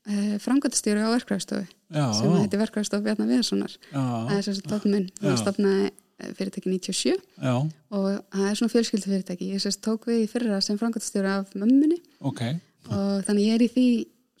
eh, 0.08 0.36
framkvæmtastjóri 0.42 1.04
á 1.04 1.10
verkvæðstofi 1.12 1.66
sem 1.92 2.36
heitir 2.38 2.62
verkvæðstofi 2.62 3.06
Bjarnar 3.06 3.28
Viðarssonar. 3.30 3.76
Það 3.92 4.32
er 4.36 4.46
sérst 4.48 4.70
tókn 4.70 4.96
minn. 4.96 5.10
Það 5.20 5.38
stopnaði 5.42 5.90
eh, 5.90 6.32
fyrirtæki 6.38 6.72
97 6.72 7.12
já. 7.12 7.54
og 7.92 8.08
það 8.08 8.48
er 8.48 8.60
svona 8.60 8.74
fjölskyldu 8.76 9.12
fyrirtæki 9.12 9.52
ég 9.52 9.64
sérst 9.64 9.84
tók 9.84 10.08
við 10.08 10.24
í 10.24 10.30
fyrra 10.32 10.62
sem 10.64 10.80
framkvæmtastjóri 10.80 11.34
af 11.36 11.52
mömmunni. 11.58 12.00
Okay. 12.22 12.58
og 12.88 13.22
þannig 13.28 13.50
ég 13.50 13.58
er 13.58 13.66
í 13.66 13.70
því 13.76 13.86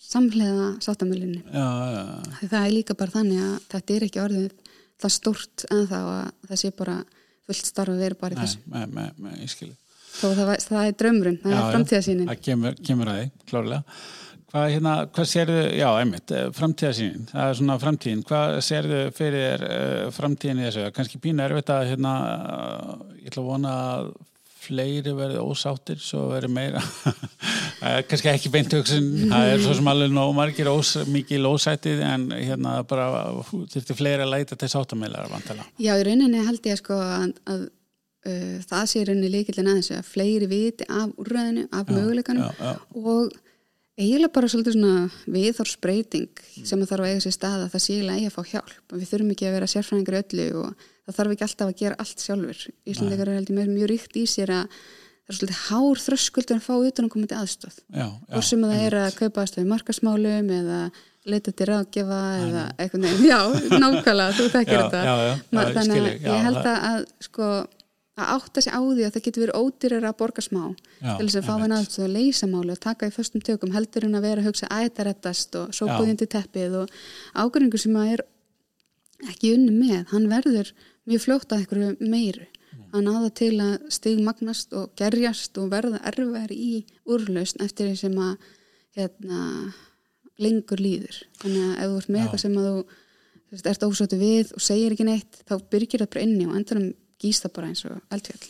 samlega 0.02 0.72
sáttamölinu 0.82 1.40
það 2.42 2.58
er 2.60 2.72
líka 2.74 2.96
bara 2.98 3.14
þannig 3.14 3.42
að 3.46 3.54
þetta 3.74 3.94
er 3.94 4.06
ekki 4.08 4.22
orðið 4.22 4.72
það 5.02 5.14
stort 5.16 5.66
en 5.70 5.86
þá 5.90 5.98
að 6.00 6.24
það 6.48 6.60
sé 6.62 6.72
bara 6.78 6.96
fullt 7.46 7.68
starf 7.68 7.94
að 7.94 8.02
vera 8.06 8.18
bara 8.18 8.36
í 8.36 8.42
þessu. 8.42 9.70
Þó 10.12 10.26
það, 10.36 10.50
það 10.66 10.82
er 10.82 10.98
draumrun, 11.00 11.38
það 11.40 11.54
já, 11.54 11.58
er 11.58 11.70
framtíðasínin 11.72 12.28
Það 12.28 12.42
kemur, 12.46 12.74
kemur 12.84 13.08
að 13.08 13.20
þig, 13.22 13.30
klárlega. 13.48 13.96
Hvað, 14.52 14.66
hérna, 14.74 14.90
hvað 15.16 15.28
sérðu, 15.30 15.60
já, 15.72 15.86
einmitt 16.02 16.34
eh, 16.36 16.42
framtíðasínin, 16.52 17.22
það 17.30 17.46
er 17.46 17.56
svona 17.62 17.76
framtíðin. 17.80 18.24
Hvað 18.28 18.56
sérðu 18.66 18.98
fyrir 19.16 19.64
uh, 19.64 20.10
framtíðin 20.12 20.60
í 20.60 20.66
þessu, 20.66 20.84
kannski 20.98 21.20
pína 21.24 21.46
er 21.46 21.54
þetta 21.56 21.78
hérna, 21.88 22.12
uh, 22.28 23.06
ég 23.22 23.32
ætla 23.32 23.40
að 23.40 23.48
vona 23.48 23.72
að 23.86 24.10
fleiri 24.62 25.12
verði 25.16 25.42
ósáttir 25.42 26.00
svo 26.02 26.28
verði 26.30 26.50
meira 26.54 26.82
kannski 28.08 28.30
ekki 28.32 28.52
beint 28.52 28.74
hugsun 28.76 29.10
það 29.32 29.52
er 29.52 29.62
svo 29.64 29.76
sem 29.78 29.92
alveg 29.92 30.14
nóg 30.14 30.32
margir 30.36 30.70
ós, 30.72 30.94
mikið 31.10 31.44
lósætið 31.46 32.02
en 32.06 32.26
hérna 32.36 32.78
bara 32.88 33.08
þurfti 33.50 33.98
fleiri 33.98 34.26
að 34.26 34.34
leita 34.36 34.58
til 34.58 34.70
sáttameilar 34.72 35.30
Já, 35.82 35.94
í 35.94 36.04
rauninni 36.06 36.42
held 36.46 36.68
ég 36.70 36.80
sko 36.80 36.98
að, 37.02 37.32
að 37.50 37.64
uh, 37.66 38.58
það 38.70 38.90
sé 38.90 39.02
í 39.02 39.06
rauninni 39.08 39.32
líkildin 39.36 39.72
aðeins 39.72 39.92
að 39.96 40.10
fleiri 40.10 40.50
viti 40.50 40.88
af 40.88 41.14
úrræðinu, 41.20 41.66
af 41.70 41.88
já, 41.88 41.96
möguleikanum 41.96 42.46
já, 42.46 42.52
já. 42.70 42.76
og 43.02 43.32
eiginlega 43.98 44.32
bara 44.34 44.48
svolítið 44.48 44.78
svona 44.78 45.34
viðhorsbreyting 45.34 46.30
mm. 46.32 46.64
sem 46.64 46.80
það 46.80 46.90
þarf 46.94 47.06
að 47.06 47.12
eiga 47.12 47.24
sér 47.26 47.36
stað 47.36 47.60
að 47.66 47.74
það 47.74 47.84
sé 47.84 47.96
eiginlega 47.96 48.18
eigi 48.20 48.30
að 48.30 48.36
fá 48.36 48.42
hjálp 48.54 48.92
og 48.94 48.98
við 48.98 49.10
þurfum 49.10 49.32
ekki 49.34 49.48
að 49.48 49.56
vera 49.58 49.70
sérfræðingar 49.72 50.18
öllu 50.22 50.48
og 50.62 50.86
það 51.06 51.18
þarf 51.18 51.36
ekki 51.36 51.46
alltaf 51.48 51.70
að 51.70 51.78
gera 51.82 52.00
allt 52.02 52.24
sjálfur. 52.26 52.64
Íslandikar 52.88 53.30
er 53.30 53.40
heldur 53.40 53.70
mjög 53.72 53.90
ríkt 53.92 54.18
í 54.18 54.26
sér 54.30 54.54
að 54.54 54.76
það 55.22 55.32
er 55.32 55.38
svolítið 55.38 55.62
hár 55.68 56.02
þröskuldur 56.02 56.58
að 56.58 56.66
fá 56.66 56.74
utan 56.76 57.06
að 57.06 57.12
koma 57.14 57.30
til 57.30 57.38
aðstöð 57.38 57.76
og 58.02 58.46
sem 58.46 58.64
að 58.64 58.72
það 58.72 58.86
er 58.86 58.96
að 59.02 59.18
kaupa 59.20 59.44
aðstöð 59.44 59.62
í 59.62 59.68
markasmálum 59.70 60.50
eða 60.58 60.80
leita 61.30 61.52
til 61.54 61.68
ráðgefa 61.70 62.18
eða 62.42 62.64
eitthvað 62.82 63.04
nefn, 63.04 63.28
já, 63.28 63.38
nákvæmlega 63.78 64.34
þú 64.34 64.48
þekkir 64.56 64.80
þetta. 64.80 65.02
já, 65.06 65.14
já, 65.22 65.36
þannig 65.76 66.00
að 66.00 66.08
ég 66.26 66.48
held 66.48 66.58
að, 66.64 66.80
að 66.88 67.04
sko 67.28 67.50
að 68.18 68.32
átta 68.34 68.62
sig 68.64 68.74
á 68.74 68.80
því 68.82 69.04
að 69.06 69.14
það 69.14 69.24
getur 69.26 69.42
verið 69.44 69.60
ódýrar 69.62 70.06
að 70.08 70.16
borga 70.20 70.44
smá 70.44 70.64
já, 70.66 71.12
til 71.16 71.28
þess 71.28 71.38
að 71.38 71.46
fá 71.46 71.54
henn 71.62 71.76
aðstöð 71.78 72.04
að 72.04 72.16
leysa 72.16 72.48
máli 72.50 72.74
og 72.74 72.82
taka 72.82 73.08
í 73.08 73.14
förstum 73.14 73.44
tökum. 73.46 73.72
Heldur 73.72 74.06
en 74.08 74.18
að 74.18 74.26
vera 74.26 74.42
að 74.42 74.48
hugsa 74.50 74.68
ættarettast 74.68 75.56
og 75.60 75.72
sókuðindi 75.78 76.28
teppið. 76.34 76.76
Og 76.82 76.92
ágöringu 77.32 77.80
sem 77.80 77.96
að 77.96 78.16
er 78.16 78.24
ekki 79.32 79.54
unni 79.56 79.72
með, 79.78 80.04
hann 80.12 80.28
verður 80.28 80.74
mjög 81.08 81.24
fljótt 81.26 81.52
að 81.52 81.62
eitthvað 81.62 82.02
meiru. 82.12 82.48
Að 82.92 83.04
náða 83.06 83.28
til 83.36 83.52
að 83.60 83.86
stigmagnast 83.92 84.74
og 84.76 84.90
gerjast 84.96 85.56
og 85.60 85.70
verða 85.72 86.00
erfæri 86.08 86.56
í 86.56 86.72
úrlausn 87.08 87.64
eftir 87.64 87.88
því 87.88 87.98
sem 88.00 88.18
að 88.20 88.50
hérna, 88.96 89.38
lengur 90.40 90.80
líður. 90.80 91.22
Þannig 91.40 91.64
að 91.68 91.78
ef 91.78 91.92
þú 91.92 92.00
ert 92.00 92.12
með 92.12 92.22
eitthvað 92.22 92.44
sem 92.44 92.58
að 92.60 92.68
þú 92.68 92.82
veist, 93.52 93.68
ert 93.68 93.86
ósóttu 93.86 94.18
við 94.20 94.52
og 94.56 94.64
segir 94.64 94.94
ekki 94.94 95.06
neitt 95.06 95.40
þá 95.48 95.54
byrgir 95.72 96.02
það 96.02 96.12
bara 96.14 96.26
inni 96.26 96.48
og 96.48 96.58
endur 96.58 96.80
um 96.80 96.90
gísta 97.22 97.50
bara 97.52 97.70
eins 97.70 97.84
og 97.88 97.98
eldfjall 98.12 98.46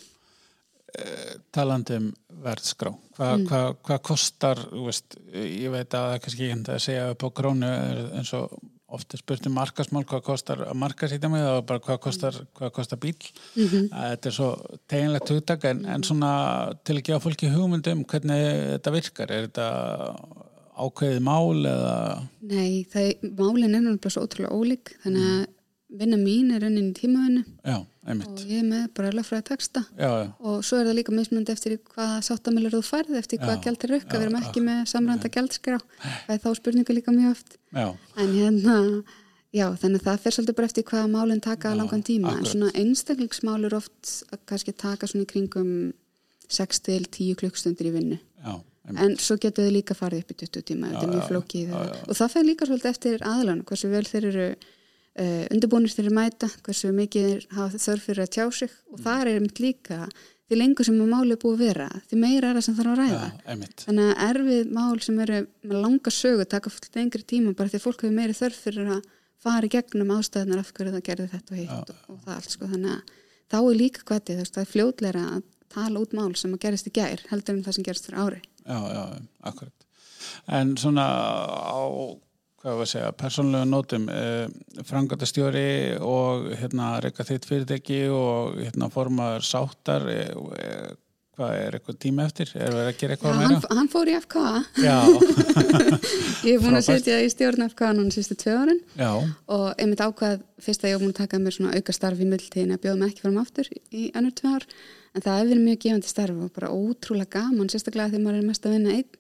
eh, 0.95 1.33
Talandi 1.55 1.99
um 1.99 2.11
verðskrá 2.43 2.93
hvað 3.17 3.33
mm. 3.35 3.49
hva, 3.51 3.63
hva 3.89 3.99
kostar 4.05 4.63
veist, 4.73 5.19
ég 5.33 5.73
veit 5.75 5.89
að 5.89 6.07
það 6.07 6.15
er 6.15 6.23
kannski 6.25 6.49
ekki 6.49 6.77
að 6.77 6.85
segja 6.87 7.09
upp 7.13 7.27
á 7.27 7.29
grónu 7.41 7.73
eins 8.21 8.33
og 8.39 8.55
ofta 8.93 9.19
spurt 9.21 9.47
um 9.49 9.57
markasmál, 9.57 10.05
hvað 10.09 10.23
kostar 10.27 10.63
mig 11.33 11.45
og 11.47 11.65
bara 11.69 11.83
hvað 11.83 12.01
kostar, 12.07 12.39
hvað 12.59 12.73
kostar 12.77 13.01
bíl 13.03 13.17
mm 13.57 13.67
-hmm. 13.67 13.89
þetta 13.91 14.29
er 14.29 14.37
svo 14.37 14.51
teginlegt 14.89 15.31
hugtak 15.31 15.65
en, 15.65 15.85
en 15.85 16.03
svona 16.03 16.73
til 16.85 16.97
að 16.97 17.05
gefa 17.07 17.25
fólki 17.25 17.53
hugmyndum 17.53 18.05
hvernig 18.05 18.43
þetta 18.77 18.93
virkar 18.93 19.31
er 19.31 19.49
þetta 19.49 19.69
ákveðið 20.77 21.21
mál 21.21 21.67
eða 21.67 21.97
Nei, 22.41 22.87
það, 22.93 23.31
málin 23.39 23.75
er 23.75 23.81
náttúrulega 23.81 24.11
svo 24.11 24.23
ótrúlega 24.27 24.57
ólík 24.57 24.97
þannig 25.03 25.27
að 25.29 25.47
vinna 25.99 26.19
mín 26.19 26.53
er 26.55 26.63
raunin 26.65 26.91
í 26.91 26.97
tímavinnu. 26.97 27.43
Og 28.03 28.43
ég 28.49 28.59
er 28.59 28.67
með 28.67 28.85
bara 28.97 29.13
löffræði 29.15 29.45
texta. 29.53 29.85
Já, 29.95 30.09
já. 30.25 30.29
og 30.43 30.65
svo 30.67 30.81
er 30.81 30.89
það 30.89 30.97
líka 30.99 31.15
mismundi 31.15 31.53
eftir 31.55 31.77
hvaða 31.93 32.23
sáttamilur 32.27 32.75
þú 32.75 32.81
færð, 32.87 33.19
eftir 33.21 33.43
hvaða 33.43 33.61
gæld 33.67 33.87
er 33.87 33.93
rukka 33.95 34.19
við 34.19 34.27
erum 34.27 34.39
ekki 34.41 34.63
með 34.65 34.81
samranda 34.91 35.31
gældskrá 35.33 35.79
það 36.03 36.33
er 36.35 36.43
þá 36.43 36.49
spurningu 36.59 36.97
líka 36.97 37.15
mjög 37.15 37.37
oft. 37.37 37.55
En 37.79 38.35
hérna, 38.35 38.77
já, 39.55 39.69
þannig 39.85 40.03
að 40.03 40.09
það 40.09 40.25
fer 40.25 40.37
svolítið 40.37 40.59
bara 40.59 40.71
eftir 40.73 40.89
hvaða 40.91 41.13
málinn 41.15 41.45
taka 41.45 41.77
langan 41.79 42.03
tíma, 42.03 42.33
akkurat. 42.33 42.43
en 42.43 42.53
svona 42.57 42.75
einstaklingsmál 42.83 43.63
er 43.69 43.79
oft 43.79 44.13
að 44.33 44.45
kannski 44.51 44.77
taka 44.83 45.13
svona 45.13 45.29
í 45.29 45.33
kringum 45.37 45.73
6-10 46.53 47.39
klukkstundir 47.39 47.93
í 47.93 47.97
vinnu. 48.01 48.21
Já, 48.43 48.59
en 48.99 49.19
svo 49.23 49.39
getur 49.39 49.69
þau 49.69 49.77
líka 49.79 49.95
farið 49.95 50.25
upp 50.25 50.35
í 50.35 50.43
20 50.43 50.71
tíma, 50.73 50.91
og 50.99 52.17
það 52.19 52.35
fer 52.35 52.49
líka 52.51 52.67
svolítið 52.67 52.97
eftir 52.97 53.27
aðlan, 53.31 53.63
hversu 53.69 53.93
vel 53.93 54.07
þeir 54.11 54.33
eru 54.35 54.55
Uh, 55.13 55.23
eh, 55.23 55.47
undirbúinir 55.53 55.93
að 55.93 56.15
mæta 56.17 56.49
hversu 56.65 56.89
mikið 56.97 57.43
hafa 57.53 57.81
þörf 57.85 58.07
fyrir 58.09 58.25
að 58.25 58.31
tjá 58.33 58.45
sig 58.57 58.71
og 58.89 58.97
mm. 58.97 59.03
það 59.05 59.21
er 59.21 59.31
einmitt 59.33 59.59
líka 59.61 59.99
því 60.49 60.57
lengur 60.57 60.89
sem 60.89 60.97
máli 60.97 61.35
er 61.35 61.41
búið 61.43 61.59
að 61.59 61.65
vera 61.67 61.89
því 62.09 62.21
meira 62.23 62.49
er 62.49 62.57
það 62.57 62.65
sem 62.65 62.79
þarf 62.79 62.93
að 62.93 63.03
ræða 63.03 63.27
ja, 63.29 63.57
þannig 63.83 64.07
að 64.09 64.23
erfið 64.29 64.71
mál 64.79 65.03
sem 65.05 65.21
eru 65.27 65.41
með 65.69 65.77
langa 65.85 66.13
sögu 66.17 66.47
taka 66.49 66.73
fullt 66.73 66.97
lengri 66.97 67.27
tíma 67.29 67.53
bara 67.59 67.69
því 67.69 67.81
að 67.81 67.85
fólk 67.85 68.07
hefur 68.07 68.17
meiri 68.17 68.39
þörf 68.41 68.63
fyrir 68.65 68.89
að 68.97 69.11
fara 69.43 69.69
í 69.69 69.75
gegnum 69.77 70.15
ástæðunar 70.17 70.65
af 70.65 70.73
hverju 70.73 70.95
það 70.97 71.07
gerði 71.11 71.29
þetta 71.35 71.53
og 71.53 71.61
hitt 71.61 71.77
ja. 71.77 71.83
og, 71.83 72.03
og 72.09 72.25
það 72.25 72.39
allt 72.39 72.57
sko 72.57 72.71
þannig 72.73 72.97
að 72.97 73.13
þá 73.53 73.59
er 73.61 73.79
líka 73.83 74.21
veist, 74.33 74.55
það 74.57 74.65
er 74.65 74.73
fljótleira 74.73 75.29
að 75.37 75.45
tala 75.73 76.03
út 76.03 76.17
mál 76.17 76.33
sem 76.39 76.53
að 76.55 76.65
gerist 76.67 76.89
í 76.89 76.95
gær 76.95 77.23
heldur 77.31 77.59
um 77.59 77.65
það 77.65 77.79
sem 77.79 77.87
gerist 77.87 78.09
fyrir 78.09 78.21
ári. 78.21 78.43
Já, 78.63 78.79
já, 78.93 79.03
akkurat. 79.51 79.87
En 80.59 80.77
svona 80.81 81.07
á, 81.07 81.83
hvað 82.63 82.77
var 82.79 82.87
að 82.87 82.91
segja, 82.93 83.13
persónlega 83.19 83.67
nótum, 83.69 84.09
eh, 84.09 84.83
frangatastjóri 84.87 85.71
og 85.99 86.53
hérna 86.61 86.93
reyka 87.03 87.27
þitt 87.27 87.49
fyrirtæki 87.49 88.03
og 88.15 88.61
hérna 88.61 88.89
formaður 88.93 89.47
sáttar, 89.49 90.07
eh, 90.09 90.93
hvað 91.37 91.55
er 91.59 91.77
eitthvað 91.79 91.99
tíma 91.99 92.27
eftir? 92.29 92.53
Er 92.55 92.71
verið 92.71 92.91
að 92.93 92.99
gera 93.01 93.17
eitthvað 93.17 93.33
Já, 93.33 93.39
meira? 93.41 93.61
hann, 93.63 93.79
hann 93.79 93.89
fór 93.89 94.11
í 94.13 94.17
FK 94.21 94.37
Já, 94.85 94.99
ég 96.47 96.55
er 96.55 96.63
búin 96.63 96.79
að 96.79 96.87
setja 96.87 97.19
í 97.25 97.31
stjórn 97.33 97.67
FK 97.71 97.93
núna 97.97 98.15
sístu 98.15 98.37
tvö 98.39 98.57
árin 98.63 98.83
já, 98.95 99.11
og 99.49 99.67
einmitt 99.81 100.05
ákvað 100.05 100.43
fyrst 100.63 100.85
að 100.85 100.93
ég 100.93 100.99
var 100.99 101.03
búin 101.07 101.15
að 101.15 101.23
taka 101.23 101.41
mér 101.43 101.57
svona 101.57 101.75
auka 101.75 101.97
starf 101.97 102.21
í 102.21 102.29
mildtíðin 102.29 102.77
að 102.77 102.85
bjóða 102.85 103.01
mig 103.01 103.15
ekki 103.15 103.25
fram 103.25 103.41
aftur 103.43 103.73
í 103.73 104.11
önnur 104.13 104.37
tvö 104.39 104.55
ár. 104.55 104.69
En 105.13 105.25
það 105.25 105.39
hefur 105.41 105.51
verið 105.51 105.67
mjög 105.67 105.81
gefandi 105.83 106.09
starf 106.13 106.45
og 106.45 106.53
bara 106.57 106.71
ótrúlega 106.73 107.41
gaman 107.41 107.73
sérstaklega 107.73 108.13
þegar 108.13 108.25
maður 108.29 108.39
er 108.39 108.47
mest 108.53 108.69
að 108.69 108.77
vinna 108.77 108.95
einn 109.01 109.11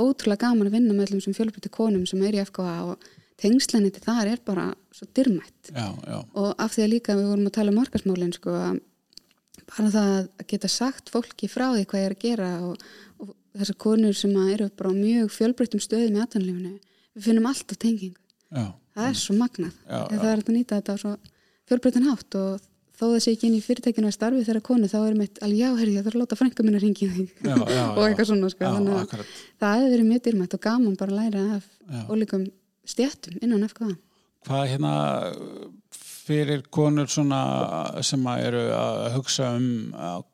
ótrúlega 0.00 0.46
gaman 0.46 0.68
að 0.68 0.76
vinna 0.78 0.96
með 0.96 1.08
öllum 1.10 1.22
sem 1.24 1.36
fjölbrytti 1.36 1.72
konum 1.72 2.04
sem 2.08 2.22
er 2.26 2.36
í 2.36 2.42
FK 2.44 2.66
og 2.90 3.06
tengslanir 3.40 3.92
til 3.92 4.04
þar 4.04 4.32
er 4.32 4.42
bara 4.44 4.66
svo 4.96 5.08
dyrmætt 5.16 5.72
já, 5.72 5.88
já, 5.92 6.18
og 6.32 6.52
af 6.56 6.72
því 6.72 6.84
að 6.84 6.92
líka 6.94 7.16
við 7.18 7.30
vorum 7.30 7.48
að 7.50 7.56
tala 7.58 7.72
um 7.72 7.80
markasmálin 7.82 8.36
sko 8.36 8.54
að 8.56 8.78
bara 9.66 9.90
það 9.92 10.12
að 10.16 10.46
geta 10.52 10.70
sagt 10.72 11.12
fólki 11.12 11.48
frá 11.50 11.66
því 11.74 11.84
hvað 11.90 12.02
ég 12.02 12.08
er 12.08 12.14
að 12.14 12.22
gera 12.24 12.50
og, 12.64 12.86
og 13.20 13.32
þessar 13.56 13.78
konur 13.82 14.16
sem 14.16 14.36
eru 14.46 14.68
bara 14.78 14.92
á 14.92 14.94
mjög 14.96 15.32
fjölbreyttum 15.34 15.82
stöðum 15.82 16.18
í 16.18 16.22
aðtanlífinu 16.22 16.74
við 17.16 17.28
finnum 17.30 17.48
alltaf 17.50 17.80
tengingu. 17.80 18.20
Það 18.96 19.08
er 19.10 19.18
svo 19.18 19.36
magnað. 19.36 19.74
Það 19.88 20.26
er 20.30 20.42
að 20.42 20.52
nýta 20.54 20.78
þetta 20.78 20.96
á 20.96 21.02
svo 21.02 21.12
fjölbreyttan 21.68 22.08
hátt 22.08 22.38
og 22.38 22.66
þó 22.96 23.04
það 23.04 23.18
sé 23.24 23.34
ekki 23.36 23.48
inn 23.50 23.56
í 23.58 23.62
fyrirtækinu 23.64 24.10
að 24.10 24.16
starfi 24.16 24.44
þeirra 24.46 24.64
konu 24.64 24.90
þá 24.90 24.96
er 25.02 25.16
mitt 25.18 25.40
alveg 25.44 25.60
já, 25.60 25.68
herri, 25.80 25.96
ég 25.96 26.06
þarf 26.06 26.16
að 26.16 26.22
láta 26.22 26.38
frænka 26.40 26.66
minna 26.66 26.80
ringi 26.82 27.08
þig 27.12 27.46
og 27.96 28.02
eitthvað 28.06 28.30
svona 28.30 28.50
sko. 28.52 28.64
Já, 28.64 28.72
þannig 28.78 28.94
að 28.94 29.02
akkurat. 29.02 29.34
það 29.62 29.76
hefur 29.76 29.94
verið 29.94 30.10
mjög 30.10 30.24
dýrmætt 30.26 30.56
og 30.56 30.62
gaman 30.66 30.98
bara 31.00 31.12
að 31.12 31.20
læra 31.20 31.44
af 31.58 31.66
Já. 31.86 32.00
ólíkum 32.10 32.46
stjættum 32.86 33.40
innan 33.42 33.68
FKA 33.68 33.92
Hvað 34.46 34.68
hérna 34.70 34.92
fyrir 36.06 36.62
konur 36.70 37.10
svona 37.10 37.40
sem 38.06 38.22
að 38.30 38.44
eru 38.46 38.64
að 38.76 39.00
hugsa 39.16 39.50
um 39.58 39.68
að 39.98 40.24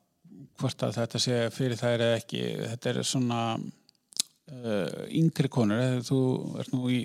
hvort 0.61 0.85
að 0.85 0.99
þetta 0.99 1.21
sé 1.21 1.39
fyrir 1.53 1.79
þær 1.79 2.03
eða 2.05 2.19
ekki, 2.21 2.43
þetta 2.61 2.91
er 2.91 2.99
svona 3.07 3.39
uh, 3.57 5.01
yngri 5.09 5.49
konur, 5.51 5.81
eða 5.81 6.05
þú 6.07 6.19
ert 6.61 6.75
nú 6.75 6.91
í 6.93 7.01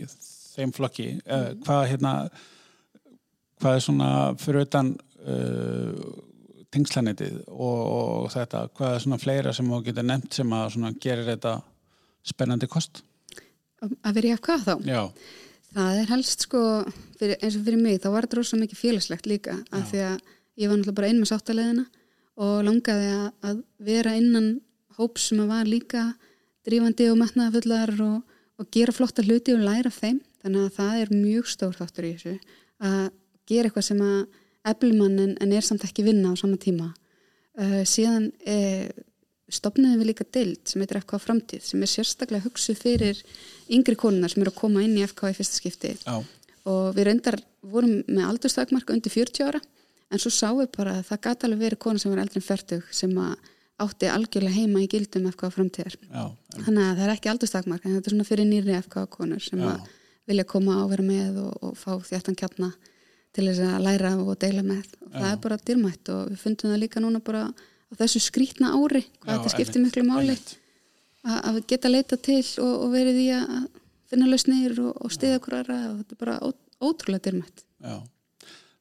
þeim 0.55 0.75
flokki, 0.77 1.09
uh, 1.25 1.51
hvað 1.65 1.83
hérna 1.95 2.13
hvað 3.59 3.79
er 3.79 3.85
svona 3.89 4.11
fyrir 4.39 4.67
utan 4.69 4.93
uh, 5.27 5.93
tengslanetið 6.75 7.43
og, 7.49 7.83
og 7.89 8.31
þetta, 8.35 8.67
hvað 8.77 8.95
er 8.95 9.05
svona 9.05 9.21
fleira 9.23 9.53
sem 9.57 9.69
þú 9.69 9.83
getur 9.89 10.07
nefnt 10.07 10.39
sem 10.41 10.57
að 10.59 10.79
gerir 11.01 11.29
þetta 11.29 11.59
spennandi 12.29 12.69
kost? 12.71 13.03
að 13.79 14.17
vera 14.17 14.33
í 14.33 14.35
FKA 14.35 14.57
þá 14.65 14.73
Já, 14.89 15.03
Það 15.69 15.99
er 16.01 16.09
helst 16.15 16.45
sko, 16.47 16.61
fyrir, 17.21 17.37
eins 17.45 17.57
og 17.59 17.67
fyrir 17.67 17.81
mig, 17.83 17.99
þá 18.01 18.09
var 18.15 18.25
þetta 18.25 18.39
rosa 18.39 18.59
mikið 18.59 18.81
félagslegt 18.81 19.27
líka 19.29 19.59
af 19.77 19.91
því 19.91 20.01
að 20.07 20.15
ég 20.59 20.71
var 20.71 20.79
náttúrulega 20.79 20.97
bara 20.97 21.11
inn 21.13 21.21
með 21.21 21.31
sáttaleðina 21.31 21.85
og 22.41 22.55
langaði 22.65 23.11
að, 23.13 23.27
að 23.51 23.61
vera 23.91 24.15
innan 24.17 24.49
hóps 24.97 25.29
sem 25.29 25.43
að 25.43 25.53
var 25.53 25.69
líka 25.69 26.05
drífandi 26.67 27.11
og 27.13 27.21
metnaðafullar 27.21 27.93
og, 28.01 28.17
og 28.59 28.71
gera 28.75 28.95
flotta 28.97 29.25
hluti 29.27 29.55
og 29.55 29.67
læra 29.67 29.93
af 29.93 30.01
þeim. 30.01 30.23
Þannig 30.43 30.65
að 30.65 30.75
það 30.79 31.03
er 31.03 31.15
mjög 31.15 31.53
stór 31.53 31.77
þáttur 31.77 32.09
í 32.09 32.15
þessu 32.17 32.35
að 32.89 33.05
gera 33.51 33.69
eitthvað 33.69 33.89
sem 33.91 34.03
að 34.09 34.19
eflumann 34.71 35.37
en, 35.37 35.53
er 35.53 35.67
samt 35.67 35.85
ekki 35.87 36.07
vinna 36.07 36.33
á 36.33 36.35
sama 36.39 36.59
tíma. 36.61 36.93
Uh, 37.59 37.83
síðan 37.89 38.29
eh, 38.47 38.87
stopnaðum 39.51 40.03
við 40.03 40.11
líka 40.13 40.27
deild 40.31 40.61
sem 40.69 40.83
heitir 40.83 41.01
FK 41.01 41.19
Framtíð 41.23 41.65
sem 41.67 41.83
er 41.83 41.91
sérstaklega 41.91 42.45
hugsuð 42.45 42.79
fyrir 42.79 43.23
yngri 43.73 43.97
konunar 43.99 44.31
sem 44.31 44.45
eru 44.45 44.53
að 44.53 44.61
koma 44.61 44.85
inn 44.85 44.99
í 44.99 45.05
FK 45.07 45.33
í 45.33 45.37
fyrsta 45.39 45.59
skipti. 45.59 45.95
Já, 46.05 46.21
og 46.69 46.95
við 46.97 47.09
reyndar 47.09 47.39
vorum 47.65 48.03
með 48.07 48.27
aldurstakmarka 48.29 48.95
undir 48.95 49.15
40 49.15 49.49
ára 49.49 49.61
en 50.09 50.23
svo 50.23 50.33
sáum 50.33 50.61
við 50.61 50.73
bara 50.77 50.99
að 50.99 51.07
það 51.09 51.23
gæti 51.27 51.49
alveg 51.49 51.65
verið 51.65 51.83
konu 51.85 52.03
sem 52.03 52.13
var 52.13 52.23
eldri 52.23 52.41
en 52.41 52.49
40 52.49 52.85
sem 53.01 53.15
að 53.25 53.55
átti 53.79 54.11
algjörlega 54.11 54.59
heima 54.59 54.83
í 54.83 54.89
gildum 54.91 55.29
FK 55.31 55.51
Framtíðar. 55.55 55.97
Já, 56.11 56.23
þannig 56.57 56.85
að 56.85 56.95
það 56.99 57.05
er 57.05 57.15
ekki 57.15 57.33
aldurstakmarka 57.33 57.89
en 57.89 57.97
þetta 57.97 58.11
er 58.11 58.17
svona 58.17 58.29
fyrir 58.29 58.49
nýri 58.49 58.79
FK 58.83 59.05
konur 59.13 59.43
sem 59.45 59.65
vilja 60.29 60.47
koma 60.49 60.81
á 60.83 60.85
vera 60.91 61.05
með 61.07 61.43
og, 61.45 61.53
og 61.63 61.77
fá 61.79 61.93
þjáttan 62.05 62.37
kjarna 62.39 62.73
til 63.39 63.49
þess 63.49 63.65
að 63.71 63.85
læra 63.87 64.15
og 64.19 64.33
deila 64.43 64.67
með 64.67 64.95
og 65.07 65.13
það 65.17 65.33
er 65.33 65.43
bara 65.47 65.61
dýrmætt 65.71 66.15
og 66.15 66.31
við 66.33 66.41
fundum 66.45 66.75
það 66.75 66.83
líka 66.85 67.03
núna 67.05 67.25
bara 67.25 67.47
á 67.49 67.93
þessu 68.03 68.21
skrítna 68.27 68.75
ári 68.77 69.05
hvað 69.23 69.37
þetta 69.37 69.55
skiptir 69.55 69.85
miklu 69.85 70.05
máli 70.09 70.37
að, 71.25 71.63
geta 71.69 71.91
leita 71.91 72.19
til 72.21 72.43
og, 72.63 72.75
og 72.85 72.91
verið 72.93 73.23
í 73.23 73.29
að 73.37 73.69
finna 74.09 74.29
lausnir 74.29 74.77
og, 74.83 74.95
og 75.05 75.13
stiða 75.15 75.41
okkur 75.41 75.59
aðra 75.61 75.81
og 75.91 75.99
þetta 76.01 76.17
er 76.17 76.23
bara 76.23 76.37
ó, 76.41 76.49
ótrúlega 76.89 77.25
dyrmætt. 77.29 77.65
Já, 77.83 77.97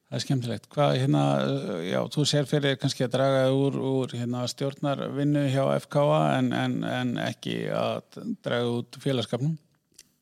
það 0.08 0.18
er 0.18 0.24
skemmtilegt. 0.24 0.68
Hvað, 0.72 0.96
hérna, 1.02 1.22
já, 1.84 1.98
þú 2.14 2.26
sér 2.30 2.48
fyrir 2.48 2.78
kannski 2.80 3.06
að 3.06 3.14
draga 3.16 3.46
úr, 3.54 3.78
úr 3.90 4.14
hérna, 4.16 4.46
stjórnarvinnu 4.50 5.46
hjá 5.52 5.62
FKA 5.84 6.20
en, 6.38 6.52
en, 6.56 6.78
en 6.88 7.14
ekki 7.28 7.60
að 7.74 8.20
draga 8.44 8.76
út 8.78 9.00
félagskapnum? 9.02 9.56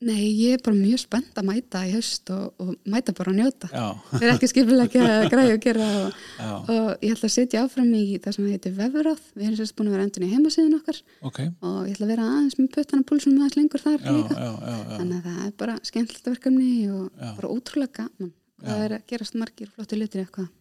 Nei, 0.04 0.26
ég 0.37 0.59
er 0.59 0.61
bara 0.61 0.76
mjög 0.76 0.98
spennt 1.00 1.38
að 1.40 1.46
mæta 1.48 1.80
í 1.88 1.92
haust 1.94 2.28
og, 2.35 2.50
og 2.61 2.74
mæta 2.85 3.14
bara 3.16 3.32
að 3.32 3.38
njóta. 3.38 3.68
Við 4.11 4.26
erum 4.26 4.35
ekki 4.35 4.48
skipilegja 4.50 5.04
að 5.09 5.28
græja 5.32 5.54
og 5.56 5.62
gera 5.64 5.87
og, 6.02 6.18
og 6.68 6.90
ég 7.06 7.14
ætla 7.14 7.30
að 7.30 7.32
setja 7.32 7.62
áfram 7.64 7.94
í 7.96 8.02
það 8.20 8.37
sem 8.37 8.50
heitir 8.52 8.74
vefráð. 8.76 9.22
Við 9.32 9.46
erum 9.46 9.56
sérst 9.62 9.76
búin 9.78 9.88
að 9.88 9.96
vera 9.96 10.04
endun 10.04 10.26
í 10.26 10.30
heimasíðun 10.35 10.76
okkar 10.82 11.00
ok. 11.30 11.40
og 11.64 11.78
ég 11.88 11.96
ætla 11.96 12.09
að 12.09 12.12
vera 12.12 12.28
aðeins 12.35 12.59
með 12.61 12.68
puttana 12.76 13.09
púlsum 13.09 13.38
aðeins 13.40 13.56
lengur 13.56 13.85
þar 13.87 13.96
Já, 14.04 14.12
líka. 14.18 14.37
já, 14.37 14.50
já, 14.52 14.76
já, 14.76 14.92
Þannig 14.98 15.16
að 15.16 15.26
það 15.30 15.40
er 15.46 15.56
bara 15.64 15.78
skemmtilegt 15.88 16.30
verkefni 16.35 16.70
og 16.92 17.26
bara 17.40 17.54
ótrúlega 17.56 17.96
gaman. 18.02 18.35
Það 18.66 18.85
er 18.85 18.96
að 18.98 19.09
gerast 19.14 19.40
margir 19.40 19.72
flotti 19.72 19.96
lutir 20.02 20.26
eitthvað. 20.26 20.52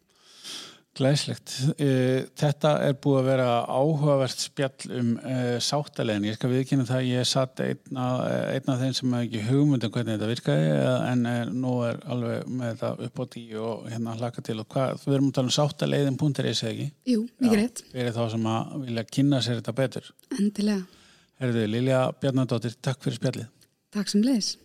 Glæslegt. 0.95 1.51
Eh, 1.75 2.23
Þetta 2.39 2.69
er 2.85 2.93
búið 3.03 3.17
að 3.19 3.25
vera 3.27 3.47
áhugavert 3.67 4.39
spjall 4.39 4.93
um 4.95 5.09
uh, 5.19 5.57
sáttalegin. 5.59 6.27
Ég 6.29 6.37
skal 6.37 6.51
viðkynna 6.53 6.85
það 6.87 7.01
að 7.01 7.09
ég 7.09 7.27
satt 7.27 7.63
einn 7.65 7.99
af, 7.99 8.69
þeim 8.69 8.95
sem 8.95 9.15
hef 9.17 9.25
ekki 9.25 9.43
hugmyndum 9.49 9.91
hvernig 9.91 10.15
þetta 10.15 10.31
virkaði 10.31 10.69
eh, 10.71 11.05
en 11.11 11.27
er, 11.33 11.51
nú 11.51 11.75
er 11.83 11.99
alveg 12.15 12.47
með 12.47 12.71
þetta 12.71 13.09
upp 13.09 13.19
á 13.19 13.25
tíu 13.35 13.61
og 13.65 13.85
hérna 13.91 14.15
hlaka 14.21 14.45
til 14.47 14.59
hvað, 14.63 15.03
við 15.03 15.17
erum 15.17 15.31
að 15.31 15.37
tala 15.39 15.51
um 15.51 15.57
sáttalegin.is 15.59 16.63
eða 16.63 16.71
ekki? 16.71 16.89
Jú, 17.11 17.25
mikið 17.43 17.59
rétt. 17.59 17.85
Fyrir 17.91 18.15
þá 18.15 18.23
sem 18.37 18.51
að 18.55 18.75
vilja 18.87 19.07
kynna 19.17 19.43
sér 19.43 19.59
þetta 19.59 19.79
betur. 19.81 20.11
Endilega. 20.39 21.03
Herðu, 21.43 21.65
Lilja 21.67 22.05
Bjarnadóttir, 22.21 22.79
takk 22.79 23.03
fyrir 23.03 23.19
spjallið. 23.19 23.51
Takk 23.91 24.15
sem 24.15 24.23
leis. 24.23 24.55